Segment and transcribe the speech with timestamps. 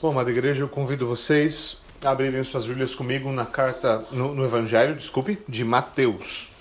[0.00, 4.44] Bom, amada igreja, eu convido vocês a abrirem suas Bíblias comigo na carta, no, no
[4.44, 6.52] Evangelho, desculpe, de Mateus.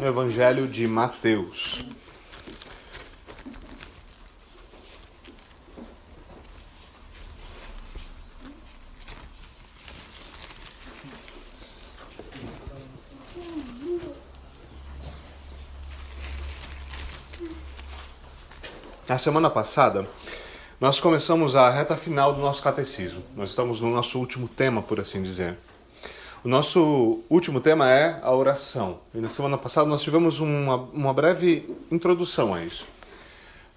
[0.00, 1.84] No Evangelho de Mateus.
[19.08, 20.04] Na semana passada,
[20.80, 23.22] nós começamos a reta final do nosso catecismo.
[23.36, 25.56] Nós estamos no nosso último tema, por assim dizer.
[26.42, 28.98] O nosso último tema é a oração.
[29.14, 32.86] E na semana passada nós tivemos uma, uma breve introdução a isso.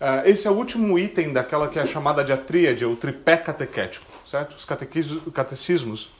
[0.02, 3.38] Uh, esse é o último item daquela que é chamada de a tríade, ou tripé
[3.38, 4.56] catequético, certo?
[4.56, 4.66] Os
[5.32, 6.12] catecismos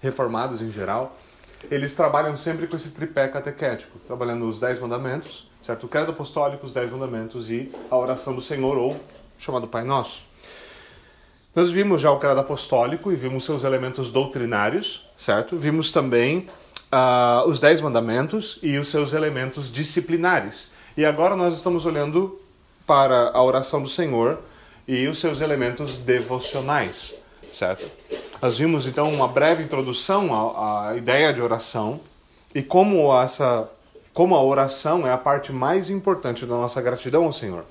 [0.00, 1.16] reformados em geral,
[1.70, 5.84] eles trabalham sempre com esse tripé catequético, trabalhando os dez mandamentos, certo?
[5.84, 8.98] O credo apostólico, os dez mandamentos e a oração do Senhor, ou
[9.40, 10.22] chamado Pai Nosso.
[11.56, 15.56] Nós vimos já o credo apostólico e vimos seus elementos doutrinários, certo?
[15.56, 16.48] Vimos também
[16.92, 20.70] uh, os dez mandamentos e os seus elementos disciplinares.
[20.96, 22.38] E agora nós estamos olhando
[22.86, 24.38] para a oração do Senhor
[24.86, 27.14] e os seus elementos devocionais,
[27.52, 27.90] certo?
[28.40, 32.00] Nós vimos então uma breve introdução à, à ideia de oração
[32.54, 33.68] e como essa
[34.12, 37.64] como a oração é a parte mais importante da nossa gratidão ao Senhor.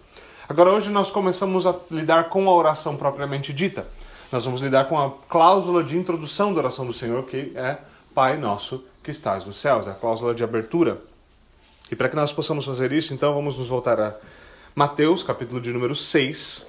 [0.50, 3.88] Agora, hoje nós começamos a lidar com a oração propriamente dita.
[4.32, 7.78] Nós vamos lidar com a cláusula de introdução da oração do Senhor, que é
[8.16, 11.00] Pai Nosso que estás nos céus, é a cláusula de abertura.
[11.92, 14.16] E para que nós possamos fazer isso, então vamos nos voltar a
[14.74, 16.66] Mateus, capítulo de número 6.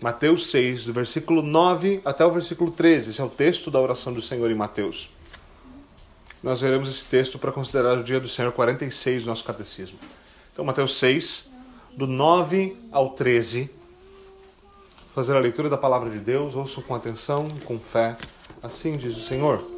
[0.00, 3.10] Mateus 6, do versículo 9 até o versículo 13.
[3.10, 5.10] Esse é o texto da oração do Senhor em Mateus
[6.42, 9.98] nós veremos esse texto para considerar o dia do Senhor 46 do nosso catecismo.
[10.52, 11.50] Então, Mateus 6,
[11.98, 13.68] do 9 ao 13.
[15.12, 18.16] Fazer a leitura da palavra de Deus, ouçam com atenção, com fé.
[18.62, 19.68] Assim diz o Senhor.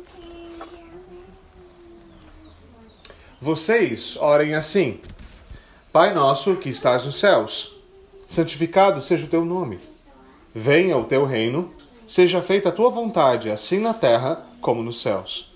[3.40, 5.00] Vocês orem assim:
[5.90, 7.74] Pai nosso que estás nos céus,
[8.28, 9.78] santificado seja o teu nome.
[10.54, 11.72] Venha o teu reino,
[12.06, 15.50] seja feita a tua vontade, assim na terra como nos céus.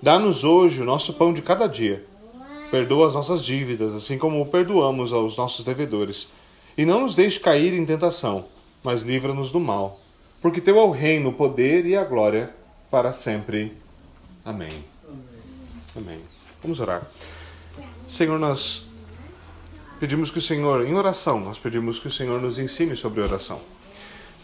[0.00, 2.07] Dá-nos hoje o nosso pão de cada dia.
[2.70, 6.32] Perdoa as nossas dívidas, assim como perdoamos aos nossos devedores.
[6.76, 8.46] E não nos deixe cair em tentação,
[8.82, 9.98] mas livra-nos do mal.
[10.40, 12.50] Porque teu é o reino, o poder e a glória
[12.90, 13.76] para sempre.
[14.44, 14.84] Amém.
[15.96, 16.20] Amém.
[16.62, 17.06] Vamos orar.
[18.06, 18.86] Senhor, nós
[19.98, 23.60] pedimos que o Senhor, em oração, nós pedimos que o Senhor nos ensine sobre oração.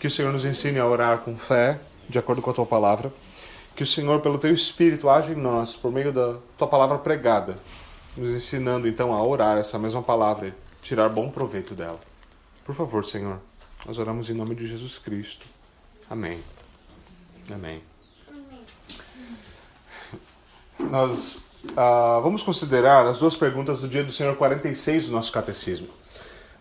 [0.01, 3.13] Que o Senhor nos ensine a orar com fé, de acordo com a tua palavra
[3.75, 7.59] que o Senhor, pelo teu Espírito, age em nós por meio da tua palavra pregada,
[8.17, 12.01] nos ensinando então a orar essa mesma palavra e tirar bom proveito dela.
[12.65, 13.41] Por favor, Senhor,
[13.85, 15.47] nós oramos em nome de Jesus Cristo.
[16.09, 16.41] Amém.
[17.53, 17.83] Amém.
[20.79, 25.89] Nós uh, vamos considerar as duas perguntas do dia do Senhor 46 do nosso catecismo.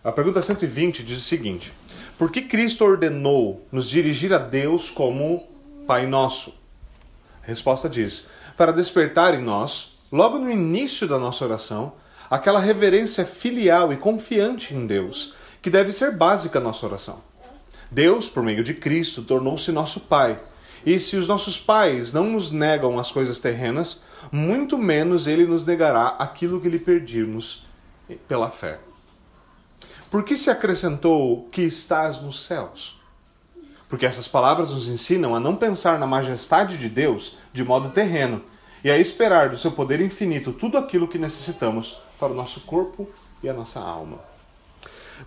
[0.02, 1.72] A pergunta 120 diz o seguinte:
[2.18, 5.46] Por que Cristo ordenou nos dirigir a Deus como
[5.86, 6.54] Pai Nosso?
[7.42, 8.26] A resposta diz:
[8.56, 11.94] para despertar em nós, logo no início da nossa oração,
[12.30, 17.18] aquela reverência filial e confiante em Deus, que deve ser básica na nossa oração.
[17.90, 20.38] Deus, por meio de Cristo, tornou-se nosso Pai.
[20.86, 25.66] E se os nossos pais não nos negam as coisas terrenas, muito menos ele nos
[25.66, 27.66] negará aquilo que lhe perdimos
[28.28, 28.78] pela fé.
[30.12, 33.02] Por que se acrescentou que estás nos céus?
[33.94, 38.42] porque essas palavras nos ensinam a não pensar na majestade de Deus de modo terreno
[38.84, 43.08] e a esperar do seu poder infinito tudo aquilo que necessitamos para o nosso corpo
[43.42, 44.18] e a nossa alma.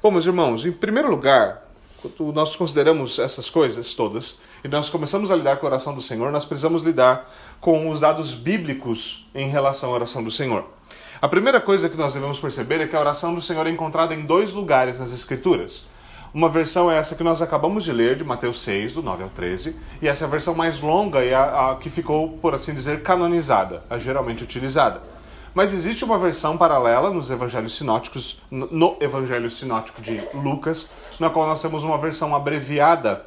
[0.01, 1.67] Bom, meus irmãos, em primeiro lugar,
[1.99, 6.01] quando nós consideramos essas coisas todas e nós começamos a lidar com a oração do
[6.03, 7.27] Senhor, nós precisamos lidar
[7.59, 10.63] com os dados bíblicos em relação à oração do Senhor.
[11.19, 14.13] A primeira coisa que nós devemos perceber é que a oração do Senhor é encontrada
[14.13, 15.87] em dois lugares nas Escrituras.
[16.33, 19.29] Uma versão é essa que nós acabamos de ler, de Mateus 6, do 9 ao
[19.29, 22.73] 13, e essa é a versão mais longa e a, a que ficou, por assim
[22.73, 25.01] dizer, canonizada, a geralmente utilizada.
[25.53, 30.89] Mas existe uma versão paralela nos evangelhos sinóticos, no evangelho sinótico de Lucas,
[31.19, 33.25] na qual nós temos uma versão abreviada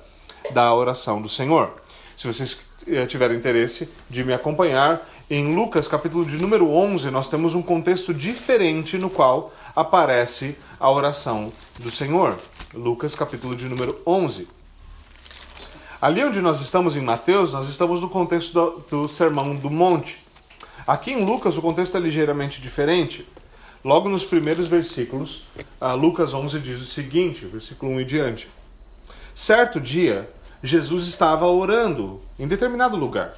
[0.52, 1.72] da oração do Senhor.
[2.16, 7.28] Se vocês eh, tiverem interesse de me acompanhar, em Lucas, capítulo de número 11, nós
[7.28, 12.38] temos um contexto diferente no qual aparece a oração do Senhor.
[12.72, 14.48] Lucas, capítulo de número 11.
[16.00, 20.24] Ali onde nós estamos em Mateus, nós estamos no contexto do, do Sermão do Monte.
[20.86, 23.28] Aqui em Lucas, o contexto é ligeiramente diferente.
[23.84, 25.44] Logo nos primeiros versículos,
[25.98, 28.48] Lucas 11 diz o seguinte, versículo 1 e diante.
[29.34, 30.30] Certo dia,
[30.62, 33.34] Jesus estava orando em determinado lugar.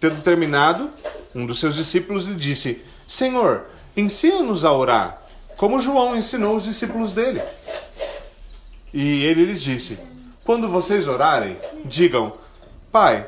[0.00, 0.90] Tendo terminado,
[1.32, 3.66] um dos seus discípulos lhe disse: Senhor,
[3.96, 5.25] ensina-nos a orar,
[5.56, 7.42] como João ensinou os discípulos dele.
[8.92, 9.98] E ele lhes disse:
[10.44, 12.36] Quando vocês orarem, digam:
[12.92, 13.26] Pai,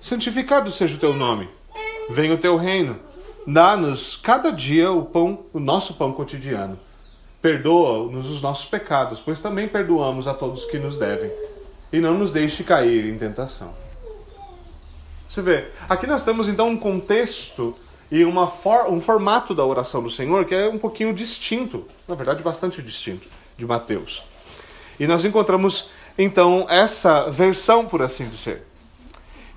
[0.00, 1.48] santificado seja o teu nome,
[2.10, 2.98] venha o teu reino,
[3.46, 6.78] dá-nos cada dia o pão, o nosso pão cotidiano.
[7.40, 11.32] Perdoa-nos os nossos pecados, pois também perdoamos a todos que nos devem,
[11.90, 13.74] e não nos deixe cair em tentação.
[15.26, 17.76] Você vê, aqui nós temos então um contexto
[18.10, 22.14] e uma for, um formato da oração do Senhor que é um pouquinho distinto, na
[22.14, 24.22] verdade bastante distinto, de Mateus.
[24.98, 28.66] E nós encontramos então essa versão, por assim dizer.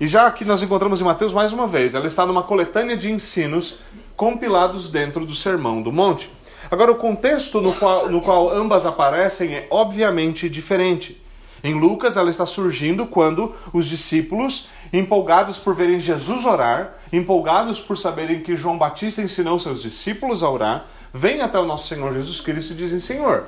[0.00, 3.10] E já aqui nós encontramos em Mateus mais uma vez, ela está numa coletânea de
[3.10, 3.78] ensinos
[4.16, 6.30] compilados dentro do Sermão do Monte.
[6.70, 11.20] Agora, o contexto no qual, no qual ambas aparecem é obviamente diferente.
[11.62, 14.68] Em Lucas, ela está surgindo quando os discípulos,
[14.98, 20.48] empolgados por verem Jesus orar, empolgados por saberem que João Batista ensinou seus discípulos a
[20.48, 23.46] orar, vêm até o nosso Senhor Jesus Cristo e dizem: Senhor,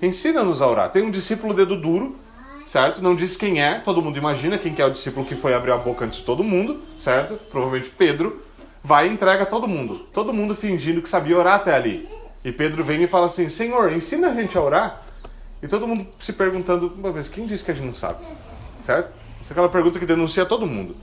[0.00, 0.90] ensina-nos a orar.
[0.90, 2.16] Tem um discípulo dedo duro,
[2.66, 3.02] certo?
[3.02, 5.72] Não diz quem é, todo mundo imagina quem que é o discípulo que foi abrir
[5.72, 7.34] a boca antes de todo mundo, certo?
[7.50, 8.42] Provavelmente Pedro.
[8.82, 10.06] Vai e entrega todo mundo.
[10.12, 12.08] Todo mundo fingindo que sabia orar até ali.
[12.44, 15.02] E Pedro vem e fala assim: Senhor, ensina a gente a orar.
[15.60, 18.24] E todo mundo se perguntando: mas quem disse que a gente não sabe?
[18.84, 19.25] Certo?
[19.46, 20.96] Essa é aquela pergunta que denuncia todo mundo.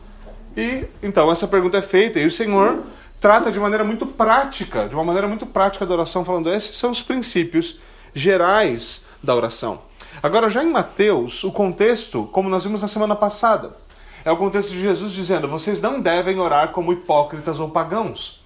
[0.58, 2.84] E então essa pergunta é feita e o Senhor
[3.22, 6.92] trata de maneira muito prática, de uma maneira muito prática da oração, falando: esses são
[6.92, 7.80] os princípios
[8.14, 9.80] gerais da oração.
[10.22, 13.78] Agora, já em Mateus, o contexto, como nós vimos na semana passada,
[14.26, 18.44] é o contexto de Jesus dizendo: vocês não devem orar como hipócritas ou pagãos.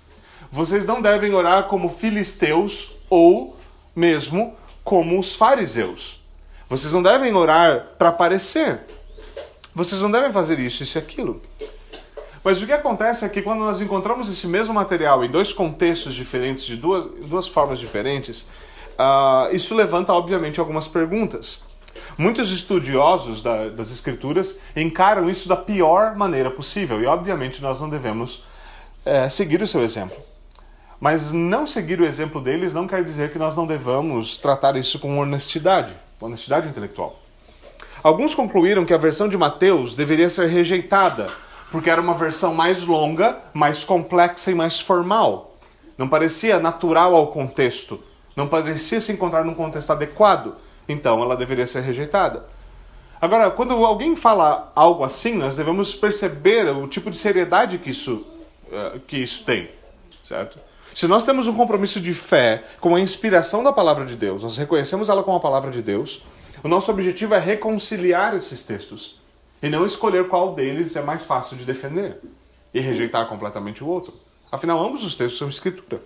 [0.52, 3.58] Vocês não devem orar como filisteus ou
[3.96, 6.24] mesmo como os fariseus.
[6.70, 8.82] Vocês não devem orar para parecer.
[9.78, 11.40] Vocês não devem fazer isso, isso e aquilo.
[12.44, 16.16] Mas o que acontece é que quando nós encontramos esse mesmo material em dois contextos
[16.16, 18.42] diferentes, de duas, duas formas diferentes,
[18.98, 21.62] uh, isso levanta, obviamente, algumas perguntas.
[22.18, 27.88] Muitos estudiosos da, das escrituras encaram isso da pior maneira possível e, obviamente, nós não
[27.88, 28.44] devemos
[29.06, 30.18] é, seguir o seu exemplo.
[31.00, 34.98] Mas não seguir o exemplo deles não quer dizer que nós não devamos tratar isso
[34.98, 37.27] com honestidade, honestidade intelectual.
[38.04, 41.28] Alguns concluíram que a versão de Mateus deveria ser rejeitada,
[41.72, 45.58] porque era uma versão mais longa, mais complexa e mais formal.
[45.98, 48.02] Não parecia natural ao contexto,
[48.36, 50.56] não parecia se encontrar num contexto adequado,
[50.88, 52.46] então ela deveria ser rejeitada.
[53.20, 58.24] Agora, quando alguém fala algo assim, nós devemos perceber o tipo de seriedade que isso,
[58.68, 59.72] uh, que isso tem,
[60.24, 60.60] certo?
[60.94, 64.56] Se nós temos um compromisso de fé com a inspiração da palavra de Deus, nós
[64.56, 66.22] reconhecemos ela como a palavra de Deus,
[66.64, 69.20] o nosso objetivo é reconciliar esses textos
[69.62, 72.20] e não escolher qual deles é mais fácil de defender
[72.74, 74.14] e rejeitar completamente o outro.
[74.52, 76.02] Afinal, ambos os textos são escritura.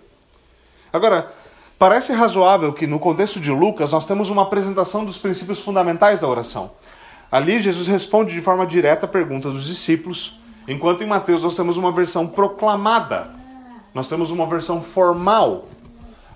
[0.92, 1.32] Agora,
[1.78, 6.28] parece razoável que no contexto de Lucas nós temos uma apresentação dos princípios fundamentais da
[6.28, 6.72] oração.
[7.30, 10.38] Ali, Jesus responde de forma direta a pergunta dos discípulos,
[10.68, 13.42] enquanto em Mateus nós temos uma versão proclamada
[13.94, 15.66] nós temos uma versão formal.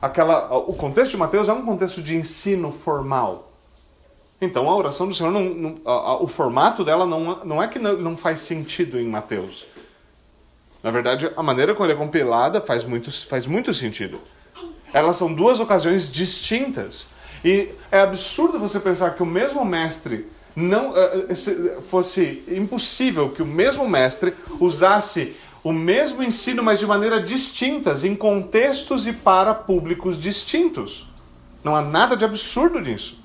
[0.01, 3.51] Aquela, o contexto de Mateus é um contexto de ensino formal.
[4.41, 7.69] Então a oração do Senhor, não, não, a, a, o formato dela não, não é
[7.69, 9.67] que não, não faz sentido em Mateus.
[10.83, 14.21] Na verdade, a maneira como ele é compilada faz muito, faz muito sentido.
[14.93, 17.07] Elas são duas ocasiões distintas.
[17.45, 23.43] E é absurdo você pensar que o mesmo mestre não eh, eh, fosse impossível que
[23.43, 29.53] o mesmo mestre usasse o mesmo ensino, mas de maneira distintas, em contextos e para
[29.53, 31.09] públicos distintos.
[31.65, 33.19] Não há nada de absurdo nisso.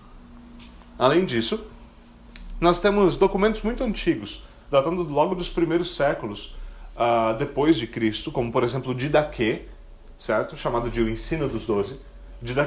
[1.01, 1.65] Além disso,
[2.59, 6.55] nós temos documentos muito antigos, datando logo dos primeiros séculos
[6.95, 9.63] uh, depois de Cristo, como por exemplo Didaquê,
[10.19, 10.55] certo?
[10.55, 11.99] Chamado de O Ensino dos Doze.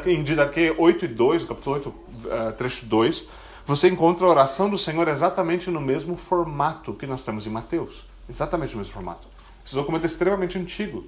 [0.07, 1.95] Em Didaquê 8 e 2, capítulo 8, uh,
[2.33, 3.29] ah, trecho 2,
[3.64, 8.05] você encontra a oração do Senhor exatamente no mesmo formato que nós temos em Mateus.
[8.29, 9.29] Exatamente no mesmo formato.
[9.64, 11.07] Esse documento é extremamente antigo,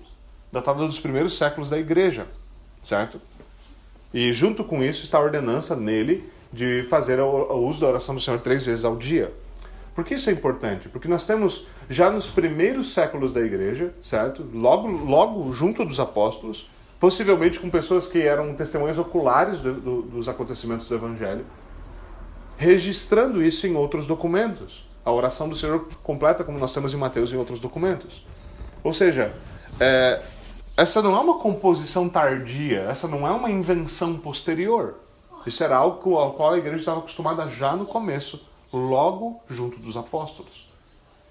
[0.53, 2.29] datado dos primeiros séculos da igreja,
[2.81, 3.21] certo?
[4.15, 8.21] E junto com isso está a ordenança nele de fazer o uso da oração do
[8.21, 9.29] Senhor três vezes ao dia.
[9.95, 10.89] Por que isso é importante?
[10.91, 14.45] Porque nós temos já nos primeiros séculos da igreja, certo?
[14.53, 16.69] Logo, logo junto dos apóstolos,
[17.01, 21.47] possivelmente com pessoas que eram testemunhas oculares do, do, dos acontecimentos do Evangelho,
[22.59, 24.87] registrando isso em outros documentos.
[25.03, 28.27] A oração do Senhor completa, como nós temos em Mateus em outros documentos.
[28.85, 29.35] Ou seja,
[29.81, 30.23] é,
[30.77, 34.95] essa não é uma composição tardia, essa não é uma invenção posterior.
[35.47, 38.41] Isso era algo ao qual a igreja estava acostumada já no começo,
[38.73, 40.67] logo junto dos apóstolos.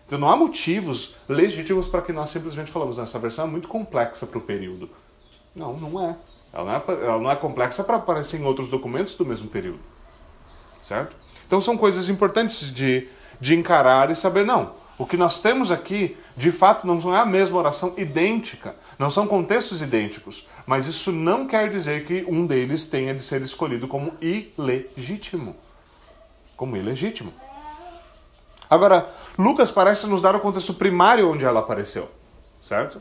[0.07, 4.25] Então não há motivos legítimos para que nós simplesmente falamos, essa versão é muito complexa
[4.25, 4.89] para o período.
[5.55, 6.17] Não, não é.
[6.53, 9.79] Ela não é, ela não é complexa para aparecer em outros documentos do mesmo período.
[10.81, 11.15] Certo?
[11.45, 13.09] Então são coisas importantes de,
[13.41, 17.25] de encarar e saber, não, o que nós temos aqui, de fato, não é a
[17.25, 22.85] mesma oração idêntica, não são contextos idênticos, mas isso não quer dizer que um deles
[22.85, 25.55] tenha de ser escolhido como ilegítimo.
[26.55, 27.31] Como ilegítimo.
[28.69, 29.07] Agora,
[29.37, 32.09] Lucas parece nos dar o contexto primário onde ela apareceu,
[32.63, 32.99] certo?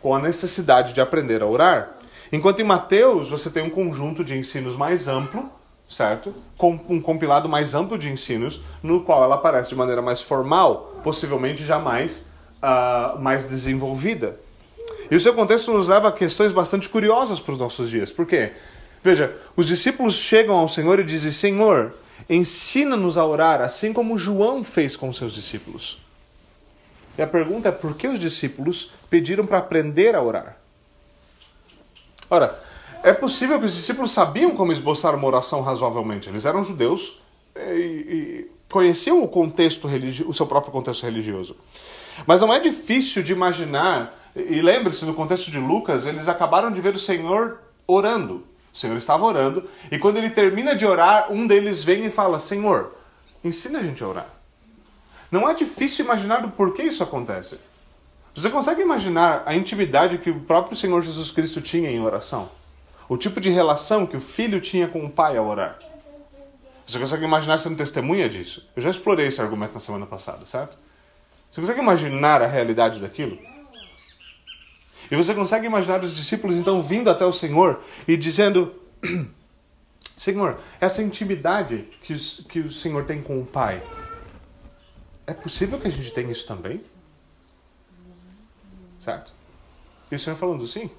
[0.00, 1.96] Com a necessidade de aprender a orar.
[2.32, 5.50] Enquanto em Mateus você tem um conjunto de ensinos mais amplo,
[5.88, 6.34] certo?
[6.56, 10.94] Com um compilado mais amplo de ensinos, no qual ela aparece de maneira mais formal,
[11.02, 12.24] possivelmente jamais
[12.62, 14.40] uh, mais desenvolvida.
[15.12, 18.10] E o seu contexto nos leva a questões bastante curiosas para os nossos dias.
[18.10, 18.52] Por quê?
[19.04, 21.92] Veja, os discípulos chegam ao Senhor e dizem: Senhor,
[22.30, 25.98] ensina-nos a orar, assim como João fez com seus discípulos.
[27.18, 30.56] E a pergunta é: por que os discípulos pediram para aprender a orar?
[32.30, 32.58] Ora,
[33.02, 36.30] é possível que os discípulos sabiam como esboçar uma oração razoavelmente.
[36.30, 37.20] Eles eram judeus
[37.54, 41.54] e, e conheciam o contexto religioso, o seu próprio contexto religioso.
[42.26, 46.80] Mas não é difícil de imaginar, e lembre-se, no contexto de Lucas, eles acabaram de
[46.80, 48.46] ver o Senhor orando.
[48.72, 52.38] O Senhor estava orando, e quando ele termina de orar, um deles vem e fala:
[52.38, 52.94] Senhor,
[53.44, 54.28] ensina a gente a orar.
[55.30, 57.58] Não é difícil imaginar do porquê isso acontece.
[58.34, 62.48] Você consegue imaginar a intimidade que o próprio Senhor Jesus Cristo tinha em oração?
[63.08, 65.78] O tipo de relação que o filho tinha com o pai ao orar?
[66.86, 68.66] Você consegue imaginar sendo testemunha disso?
[68.74, 70.78] Eu já explorei esse argumento na semana passada, certo?
[71.50, 73.38] Você consegue imaginar a realidade daquilo?
[75.12, 78.74] E você consegue imaginar os discípulos então vindo até o Senhor e dizendo:
[80.16, 83.82] Senhor, essa intimidade que, que o Senhor tem com o Pai,
[85.26, 86.82] é possível que a gente tenha isso também?
[89.04, 89.34] Certo?
[90.10, 90.90] E o Senhor falando: sim,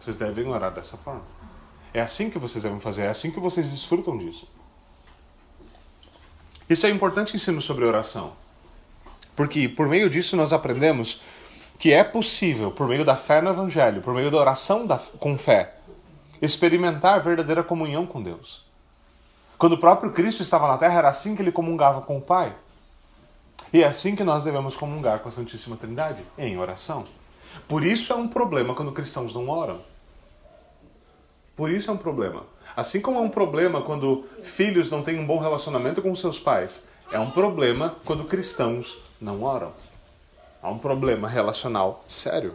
[0.00, 1.22] vocês devem orar dessa forma.
[1.92, 4.50] É assim que vocês devem fazer, é assim que vocês desfrutam disso.
[6.70, 8.32] Isso é importante ensino sobre oração.
[9.36, 11.20] Porque por meio disso nós aprendemos
[11.82, 15.36] que é possível, por meio da fé no Evangelho, por meio da oração da, com
[15.36, 15.74] fé,
[16.40, 18.64] experimentar verdadeira comunhão com Deus.
[19.58, 22.54] Quando o próprio Cristo estava na terra, era assim que ele comungava com o Pai.
[23.72, 27.04] E é assim que nós devemos comungar com a Santíssima Trindade, em oração.
[27.66, 29.80] Por isso é um problema quando cristãos não oram.
[31.56, 32.44] Por isso é um problema.
[32.76, 36.86] Assim como é um problema quando filhos não têm um bom relacionamento com seus pais,
[37.10, 39.72] é um problema quando cristãos não oram.
[40.62, 42.54] Há um problema relacional sério.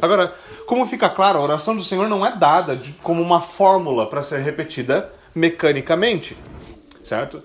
[0.00, 0.34] Agora,
[0.66, 4.22] como fica claro, a oração do Senhor não é dada de, como uma fórmula para
[4.22, 6.36] ser repetida mecanicamente,
[7.02, 7.42] certo?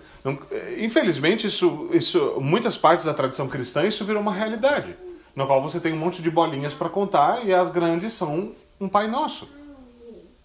[0.77, 4.95] Infelizmente, isso, isso, muitas partes da tradição cristã, isso virou uma realidade,
[5.35, 8.87] no qual você tem um monte de bolinhas para contar e as grandes são um
[8.87, 9.49] Pai Nosso.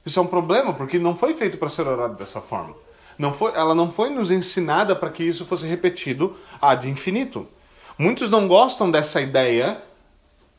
[0.05, 2.75] Isso é um problema porque não foi feito para ser orado dessa forma.
[3.17, 7.47] Não foi, ela não foi nos ensinada para que isso fosse repetido ad infinito.
[8.03, 9.81] Muitos não gostam dessa ideia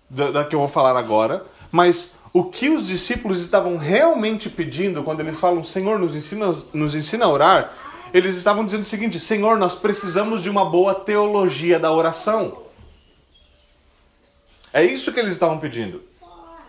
[0.09, 5.03] da, da que eu vou falar agora, mas o que os discípulos estavam realmente pedindo
[5.03, 7.73] quando eles falam Senhor, nos ensina, nos ensina a orar,
[8.13, 12.63] eles estavam dizendo o seguinte: Senhor, nós precisamos de uma boa teologia da oração.
[14.71, 16.01] É isso que eles estavam pedindo.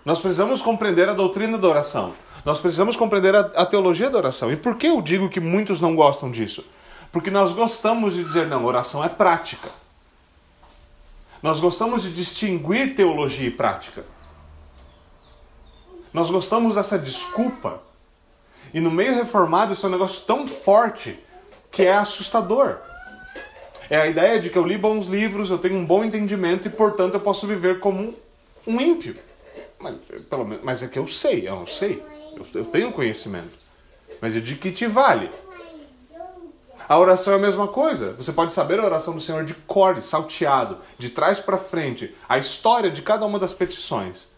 [0.04, 2.14] Nós precisamos compreender a doutrina da oração.
[2.44, 4.50] Nós precisamos compreender a, a teologia da oração.
[4.50, 6.66] E por que eu digo que muitos não gostam disso?
[7.12, 9.83] Porque nós gostamos de dizer, não, oração é prática.
[11.44, 14.02] Nós gostamos de distinguir teologia e prática.
[16.10, 17.82] Nós gostamos dessa desculpa.
[18.72, 21.18] E no meio reformado isso é um negócio tão forte
[21.70, 22.78] que é assustador.
[23.90, 26.70] É a ideia de que eu li bons livros, eu tenho um bom entendimento e,
[26.70, 28.14] portanto, eu posso viver como
[28.66, 29.14] um ímpio.
[29.78, 29.96] Mas,
[30.30, 32.02] pelo menos, mas é que eu sei, eu sei.
[32.34, 33.62] Eu, eu tenho conhecimento.
[34.18, 35.30] Mas de que te vale?
[36.88, 38.12] A oração é a mesma coisa.
[38.14, 42.38] Você pode saber a oração do Senhor de cor, salteado, de trás para frente, a
[42.38, 44.28] história de cada uma das petições.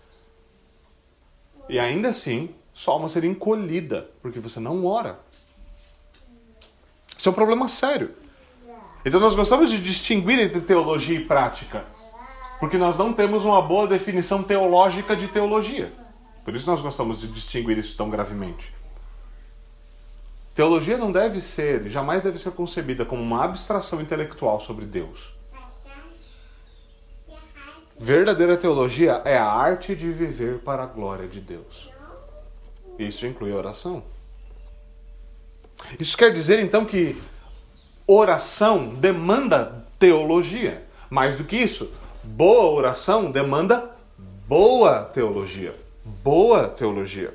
[1.68, 5.18] E ainda assim, sua alma seria encolhida, porque você não ora.
[7.18, 8.14] Isso é um problema sério.
[9.04, 11.84] Então nós gostamos de distinguir entre teologia e prática,
[12.60, 15.92] porque nós não temos uma boa definição teológica de teologia.
[16.44, 18.75] Por isso nós gostamos de distinguir isso tão gravemente.
[20.56, 25.36] Teologia não deve ser, jamais deve ser concebida como uma abstração intelectual sobre Deus.
[27.98, 31.90] Verdadeira teologia é a arte de viver para a glória de Deus.
[32.98, 34.02] Isso inclui oração.
[36.00, 37.20] Isso quer dizer então que
[38.06, 40.86] oração demanda teologia.
[41.10, 41.92] Mais do que isso,
[42.24, 43.94] boa oração demanda
[44.48, 45.74] boa teologia.
[46.02, 47.34] Boa teologia.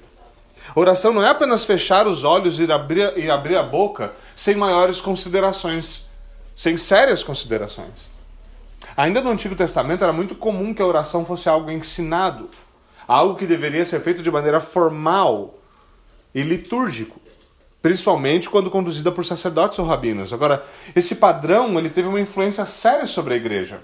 [0.73, 5.01] Oração não é apenas fechar os olhos e abrir, e abrir a boca sem maiores
[5.01, 6.09] considerações,
[6.55, 8.09] sem sérias considerações.
[8.95, 12.49] Ainda no Antigo Testamento era muito comum que a oração fosse algo ensinado,
[13.07, 15.55] algo que deveria ser feito de maneira formal
[16.33, 17.19] e litúrgico,
[17.81, 20.31] principalmente quando conduzida por sacerdotes ou rabinos.
[20.31, 23.81] Agora, esse padrão ele teve uma influência séria sobre a igreja.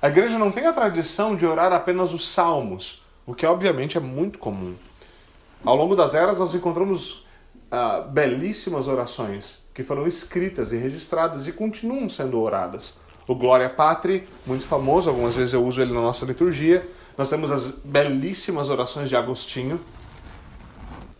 [0.00, 4.00] A igreja não tem a tradição de orar apenas os salmos, o que obviamente é
[4.00, 4.74] muito comum.
[5.66, 7.26] Ao longo das eras, nós encontramos
[7.72, 13.00] uh, belíssimas orações que foram escritas e registradas e continuam sendo oradas.
[13.26, 16.88] O Glória Patri, muito famoso, algumas vezes eu uso ele na nossa liturgia.
[17.18, 19.80] Nós temos as belíssimas orações de Agostinho,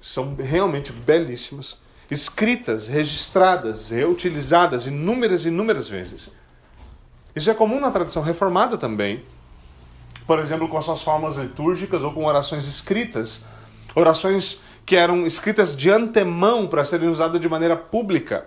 [0.00, 6.30] são realmente belíssimas, escritas, registradas, reutilizadas inúmeras e inúmeras vezes.
[7.34, 9.24] Isso é comum na tradição reformada também.
[10.24, 13.44] Por exemplo, com as suas formas litúrgicas ou com orações escritas
[13.96, 18.46] orações que eram escritas de antemão para serem usadas de maneira pública.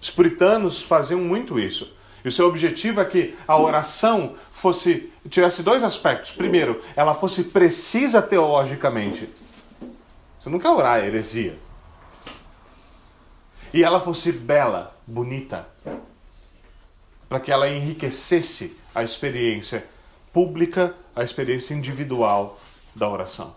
[0.00, 1.94] Os puritanos faziam muito isso.
[2.24, 6.32] E o seu objetivo é que a oração fosse tivesse dois aspectos.
[6.32, 9.28] Primeiro, ela fosse precisa teologicamente.
[10.40, 11.58] Você não quer orar a heresia.
[13.72, 15.68] E ela fosse bela, bonita,
[17.28, 19.86] para que ela enriquecesse a experiência
[20.32, 22.58] pública, a experiência individual
[22.94, 23.54] da oração.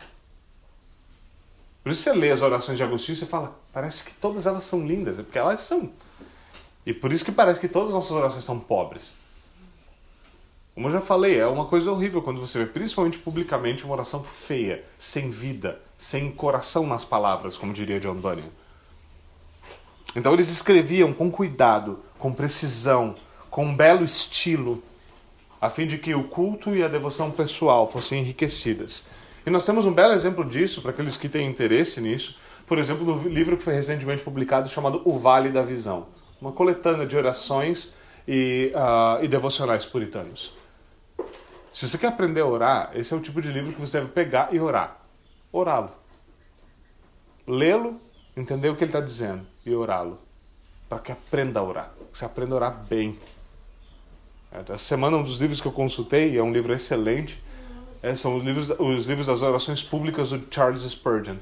[1.87, 4.85] Por isso você lê as orações de Agostinho e fala, parece que todas elas são
[4.85, 5.89] lindas, é porque elas são.
[6.85, 9.13] E por isso que parece que todas as nossas orações são pobres.
[10.75, 14.21] Como eu já falei, é uma coisa horrível quando você vê, principalmente publicamente, uma oração
[14.21, 18.49] feia, sem vida, sem coração nas palavras, como diria John Bunyan.
[20.13, 23.15] Então eles escreviam com cuidado, com precisão,
[23.49, 24.83] com um belo estilo,
[25.61, 29.05] a fim de que o culto e a devoção pessoal fossem enriquecidas
[29.47, 33.05] e nós temos um belo exemplo disso para aqueles que têm interesse nisso, por exemplo,
[33.05, 36.05] no livro que foi recentemente publicado chamado O Vale da Visão,
[36.41, 37.93] uma coletânea de orações
[38.27, 40.53] e, uh, e devocionais puritanos.
[41.71, 44.11] Se você quer aprender a orar, esse é o tipo de livro que você deve
[44.11, 44.99] pegar e orar.
[45.49, 45.91] Orá-lo.
[47.47, 48.01] Lê-lo,
[48.35, 50.19] entender o que ele está dizendo e orá-lo.
[50.89, 51.93] Para que aprenda a orar.
[52.11, 53.17] Que você aprenda a orar bem.
[54.51, 57.41] Essa semana, um dos livros que eu consultei, é um livro excelente,
[58.01, 61.37] é, são os livros, os livros das orações públicas do Charles Spurgeon.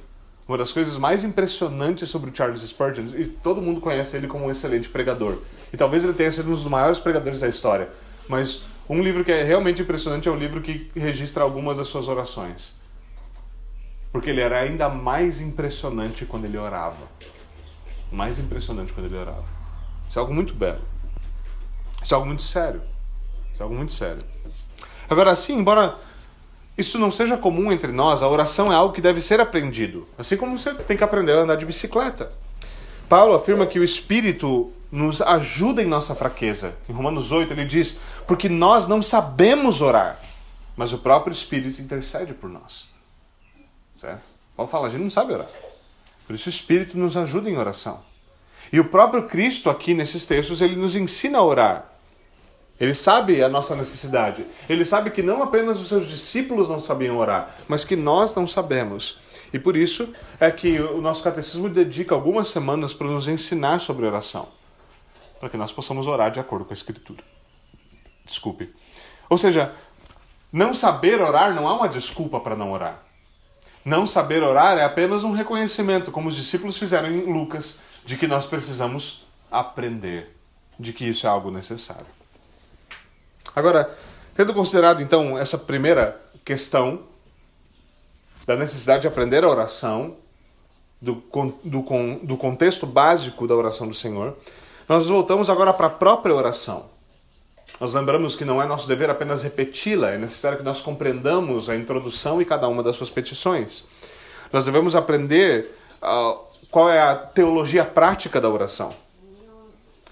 [0.47, 4.45] Uma das coisas mais impressionantes sobre o Charles Spurgeon, e todo mundo conhece ele como
[4.45, 5.39] um excelente pregador,
[5.73, 7.89] e talvez ele tenha sido um dos maiores pregadores da história,
[8.27, 12.07] mas um livro que é realmente impressionante é um livro que registra algumas das suas
[12.07, 12.75] orações.
[14.11, 17.07] Porque ele era ainda mais impressionante quando ele orava.
[18.11, 19.43] Mais impressionante quando ele orava.
[20.07, 20.81] Isso é algo muito belo.
[22.01, 22.81] Isso é algo muito sério.
[23.51, 24.21] Isso é algo muito sério.
[25.09, 25.97] Agora, assim, embora
[26.77, 30.35] isso não seja comum entre nós, a oração é algo que deve ser aprendido, assim
[30.35, 32.31] como você tem que aprender a andar de bicicleta.
[33.07, 36.75] Paulo afirma que o Espírito nos ajuda em nossa fraqueza.
[36.89, 40.19] Em Romanos 8 ele diz: Porque nós não sabemos orar,
[40.75, 42.87] mas o próprio Espírito intercede por nós.
[43.95, 44.23] Certo?
[44.55, 45.49] Paulo fala: a gente não sabe orar.
[46.25, 48.01] Por isso o Espírito nos ajuda em oração.
[48.73, 51.94] E o próprio Cristo, aqui nesses textos, ele nos ensina a orar.
[52.79, 54.45] Ele sabe a nossa necessidade.
[54.67, 58.45] Ele sabe que não apenas os seus discípulos não sabiam orar, mas que nós não
[58.45, 59.19] sabemos.
[59.53, 64.05] E por isso é que o nosso catecismo dedica algumas semanas para nos ensinar sobre
[64.05, 64.49] oração,
[65.39, 67.23] para que nós possamos orar de acordo com a Escritura.
[68.25, 68.73] Desculpe.
[69.29, 69.73] Ou seja,
[70.51, 73.01] não saber orar não é uma desculpa para não orar.
[73.85, 78.27] Não saber orar é apenas um reconhecimento, como os discípulos fizeram em Lucas, de que
[78.27, 80.35] nós precisamos aprender,
[80.77, 82.07] de que isso é algo necessário.
[83.53, 83.93] Agora,
[84.35, 87.03] tendo considerado então essa primeira questão
[88.45, 90.15] da necessidade de aprender a oração,
[91.01, 91.23] do,
[91.63, 91.83] do,
[92.23, 94.35] do contexto básico da oração do Senhor,
[94.87, 96.85] nós voltamos agora para a própria oração.
[97.79, 101.75] Nós lembramos que não é nosso dever apenas repeti-la, é necessário que nós compreendamos a
[101.75, 103.83] introdução e cada uma das suas petições.
[104.53, 106.39] Nós devemos aprender uh,
[106.71, 108.95] qual é a teologia prática da oração.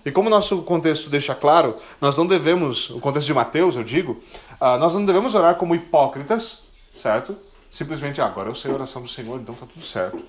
[0.06, 3.84] E como o nosso contexto deixa claro, nós não devemos, o contexto de Mateus, eu
[3.84, 4.22] digo,
[4.60, 6.64] uh, nós não devemos orar como hipócritas,
[6.94, 7.38] certo?
[7.72, 10.24] Simplesmente, ah, agora eu sei a oração do Senhor, então está tudo certo.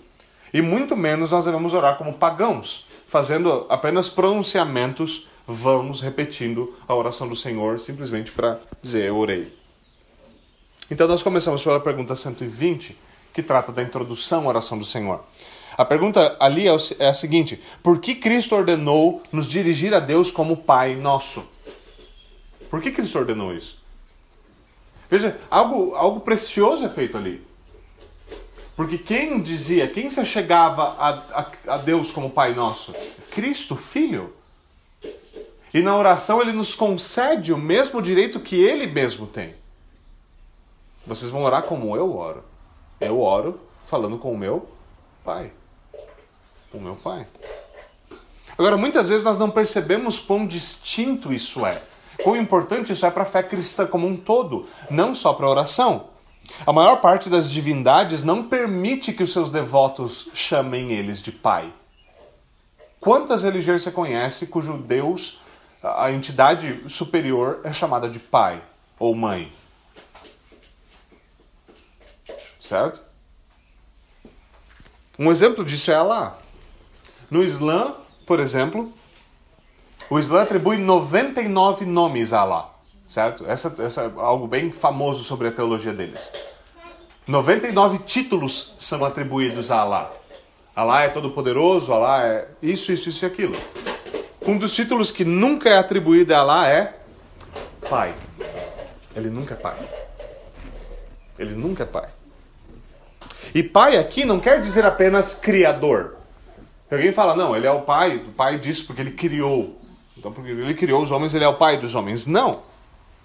[0.52, 7.28] E muito menos nós devemos orar como pagãos, fazendo apenas pronunciamentos vãos, repetindo a oração
[7.28, 9.52] do Senhor, simplesmente para dizer, eu orei.
[10.90, 12.96] Então nós começamos pela pergunta 120,
[13.32, 15.24] que trata da introdução à oração do Senhor.
[15.76, 20.56] A pergunta ali é a seguinte: por que Cristo ordenou nos dirigir a Deus como
[20.56, 21.48] Pai nosso?
[22.70, 23.82] Por que Cristo ordenou isso?
[25.10, 27.44] Veja, algo, algo precioso é feito ali.
[28.76, 31.10] Porque quem dizia, quem se chegava a,
[31.40, 32.92] a, a Deus como Pai nosso?
[33.30, 34.32] Cristo, Filho.
[35.72, 39.54] E na oração ele nos concede o mesmo direito que ele mesmo tem.
[41.06, 42.44] Vocês vão orar como eu oro.
[43.00, 44.68] Eu oro falando com o meu
[45.24, 45.52] Pai.
[46.74, 47.26] O meu Pai.
[48.58, 51.82] Agora, muitas vezes nós não percebemos quão distinto isso é.
[52.22, 55.50] Quão importante isso é para a fé cristã como um todo, não só para a
[55.50, 56.10] oração.
[56.66, 61.72] A maior parte das divindades não permite que os seus devotos chamem eles de Pai.
[63.00, 65.38] Quantas religiões você conhece cujo Deus
[65.84, 68.62] a entidade superior é chamada de pai
[68.98, 69.52] ou mãe.
[72.58, 73.02] Certo?
[75.18, 76.38] Um exemplo disso é Allah.
[77.30, 77.94] No Islã,
[78.26, 78.92] por exemplo,
[80.10, 82.70] o Islã atribui 99 nomes a Allah.
[83.06, 83.44] Certo?
[83.46, 86.32] Essa, essa é algo bem famoso sobre a teologia deles.
[87.26, 90.12] 99 títulos são atribuídos a Allah.
[90.74, 93.54] Allah é todo-poderoso, Allah é isso, isso, isso e aquilo.
[94.46, 96.98] Um dos títulos que nunca é atribuído a Alá é
[97.88, 98.14] Pai.
[99.14, 99.76] Ele nunca é pai.
[101.38, 102.08] Ele nunca é pai.
[103.54, 106.16] E pai aqui não quer dizer apenas criador.
[106.94, 109.80] Alguém fala, não, ele é o pai, o pai disso porque ele criou.
[110.16, 112.26] Então, porque ele criou os homens, ele é o pai dos homens.
[112.26, 112.62] Não.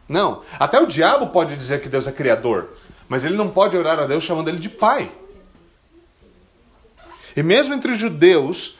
[0.07, 0.41] Não.
[0.59, 2.69] Até o diabo pode dizer que Deus é criador.
[3.07, 5.11] Mas ele não pode orar a Deus chamando ele de pai.
[7.35, 8.77] E mesmo entre os judeus,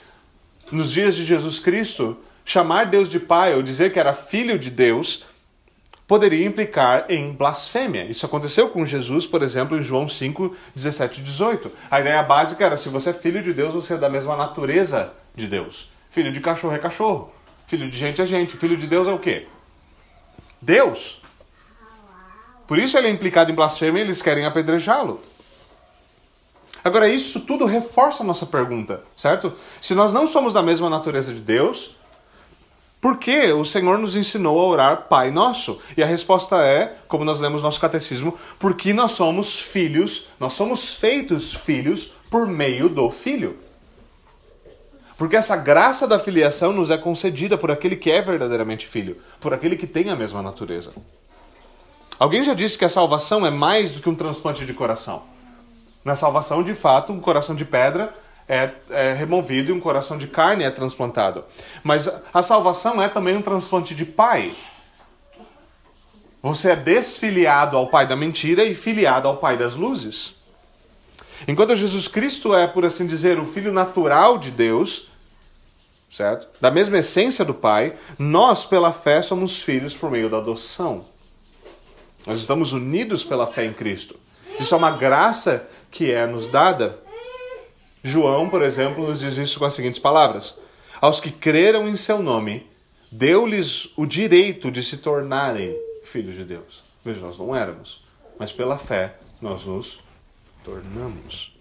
[0.72, 4.70] nos dias de Jesus Cristo, chamar Deus de pai ou dizer que era filho de
[4.70, 5.24] Deus
[6.10, 8.04] poderia implicar em blasfêmia.
[8.06, 11.72] Isso aconteceu com Jesus, por exemplo, em João 5, 17 e 18.
[11.90, 15.14] A ideia básica era: se você é filho de Deus, você é da mesma natureza
[15.36, 15.88] de Deus.
[16.10, 17.32] Filho de cachorro é cachorro.
[17.68, 18.58] Filho de gente é gente.
[18.58, 19.46] Filho de Deus é o quê?
[20.60, 21.22] Deus.
[22.68, 25.22] Por isso ele é implicado em blasfêmia e eles querem apedrejá-lo.
[26.84, 29.54] Agora, isso tudo reforça a nossa pergunta, certo?
[29.80, 31.99] Se nós não somos da mesma natureza de Deus,
[33.02, 35.80] porque o Senhor nos ensinou a orar Pai Nosso.
[35.96, 40.54] E a resposta é, como nós lemos no nosso catecismo, porque nós somos filhos, nós
[40.54, 43.58] somos feitos filhos por meio do Filho.
[45.18, 49.54] Porque essa graça da filiação nos é concedida por aquele que é verdadeiramente filho, por
[49.54, 50.94] aquele que tem a mesma natureza.
[52.18, 55.24] Alguém já disse que a salvação é mais do que um transplante de coração.
[56.04, 58.14] Na salvação, de fato, um coração de pedra
[58.50, 61.46] é, é, removido e um coração de carne é transplantado.
[61.84, 64.52] Mas a salvação é também um transplante de pai.
[66.42, 70.36] Você é desfiliado ao pai da mentira e filiado ao pai das luzes.
[71.48, 75.10] Enquanto Jesus Cristo é, por assim dizer, o filho natural de Deus,
[76.10, 76.48] certo?
[76.60, 81.06] Da mesma essência do pai, nós, pela fé, somos filhos por meio da adoção.
[82.26, 84.20] Nós estamos unidos pela fé em Cristo.
[84.60, 87.00] Isso é uma graça que é nos dada
[88.04, 90.60] João, por exemplo, nos diz isso com as seguintes palavras:
[91.02, 92.66] Aos que creram em seu nome,
[93.12, 96.84] deu-lhes o direito de se tornarem filhos de Deus.
[97.04, 98.04] Veja, nós não éramos,
[98.38, 100.00] mas pela fé nós nos
[100.64, 101.58] tornamos.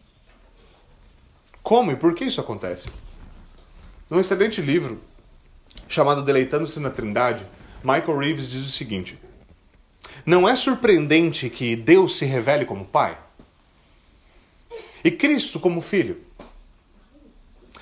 [1.63, 2.89] Como e por que isso acontece?
[4.09, 5.01] Num excelente livro
[5.89, 7.47] chamado Deleitando-se na Trindade,
[7.83, 9.19] Michael Reeves diz o seguinte:
[10.25, 13.19] Não é surpreendente que Deus se revele como Pai
[15.03, 16.28] e Cristo como Filho.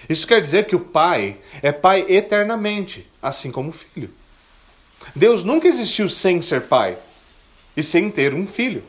[0.09, 4.11] Isso quer dizer que o Pai é Pai eternamente, assim como o Filho.
[5.15, 6.97] Deus nunca existiu sem ser Pai
[7.77, 8.83] e sem ter um filho.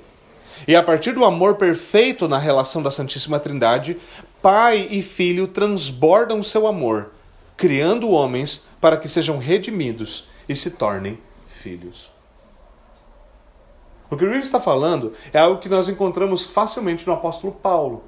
[0.68, 3.98] E a partir do amor perfeito na relação da Santíssima Trindade,
[4.42, 7.12] Pai e Filho transbordam o seu amor,
[7.56, 11.20] criando homens para que sejam redimidos e se tornem
[11.62, 12.10] filhos.
[14.10, 18.04] O que o Reeves está falando é algo que nós encontramos facilmente no apóstolo Paulo.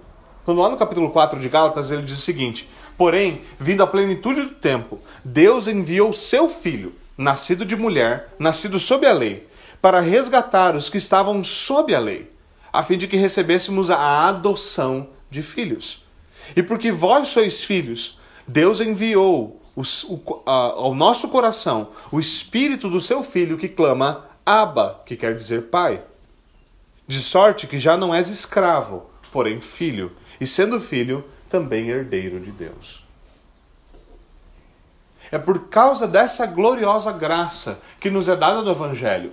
[0.45, 2.69] Quando lá no capítulo 4 de Gálatas ele diz o seguinte:
[2.99, 9.07] Porém, vindo a plenitude do tempo, Deus enviou seu filho, nascido de mulher, nascido sob
[9.07, 9.47] a lei,
[9.81, 12.29] para resgatar os que estavam sob a lei,
[12.73, 16.03] a fim de que recebêssemos a adoção de filhos.
[16.53, 19.83] E porque vós sois filhos, Deus enviou o,
[20.45, 25.69] a, ao nosso coração o espírito do seu filho que clama Abba, que quer dizer
[25.69, 26.01] pai.
[27.07, 32.51] De sorte que já não és escravo, porém filho, e sendo filho, também herdeiro de
[32.51, 33.03] Deus.
[35.31, 39.31] É por causa dessa gloriosa graça que nos é dada no Evangelho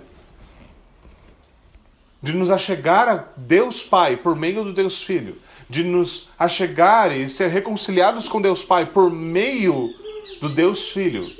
[2.21, 5.37] de nos achegar a Deus Pai por meio do Deus Filho,
[5.69, 9.93] de nos achegar e ser reconciliados com Deus Pai por meio
[10.41, 11.31] do Deus Filho,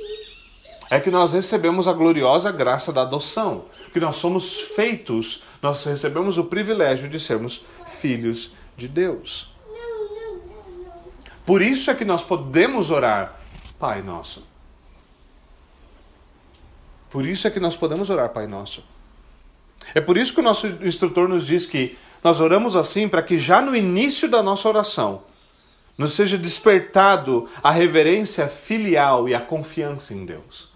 [0.90, 6.38] é que nós recebemos a gloriosa graça da adoção, que nós somos feitos, nós recebemos
[6.38, 7.64] o privilégio de sermos
[8.00, 9.52] filhos de Deus.
[11.48, 13.40] Por isso é que nós podemos orar,
[13.78, 14.46] Pai Nosso.
[17.08, 18.84] Por isso é que nós podemos orar, Pai Nosso.
[19.94, 23.38] É por isso que o nosso instrutor nos diz que nós oramos assim para que
[23.38, 25.22] já no início da nossa oração
[25.96, 30.68] nos seja despertado a reverência filial e a confiança em Deus.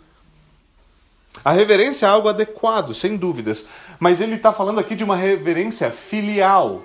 [1.44, 3.68] A reverência é algo adequado, sem dúvidas,
[4.00, 6.82] mas ele está falando aqui de uma reverência filial.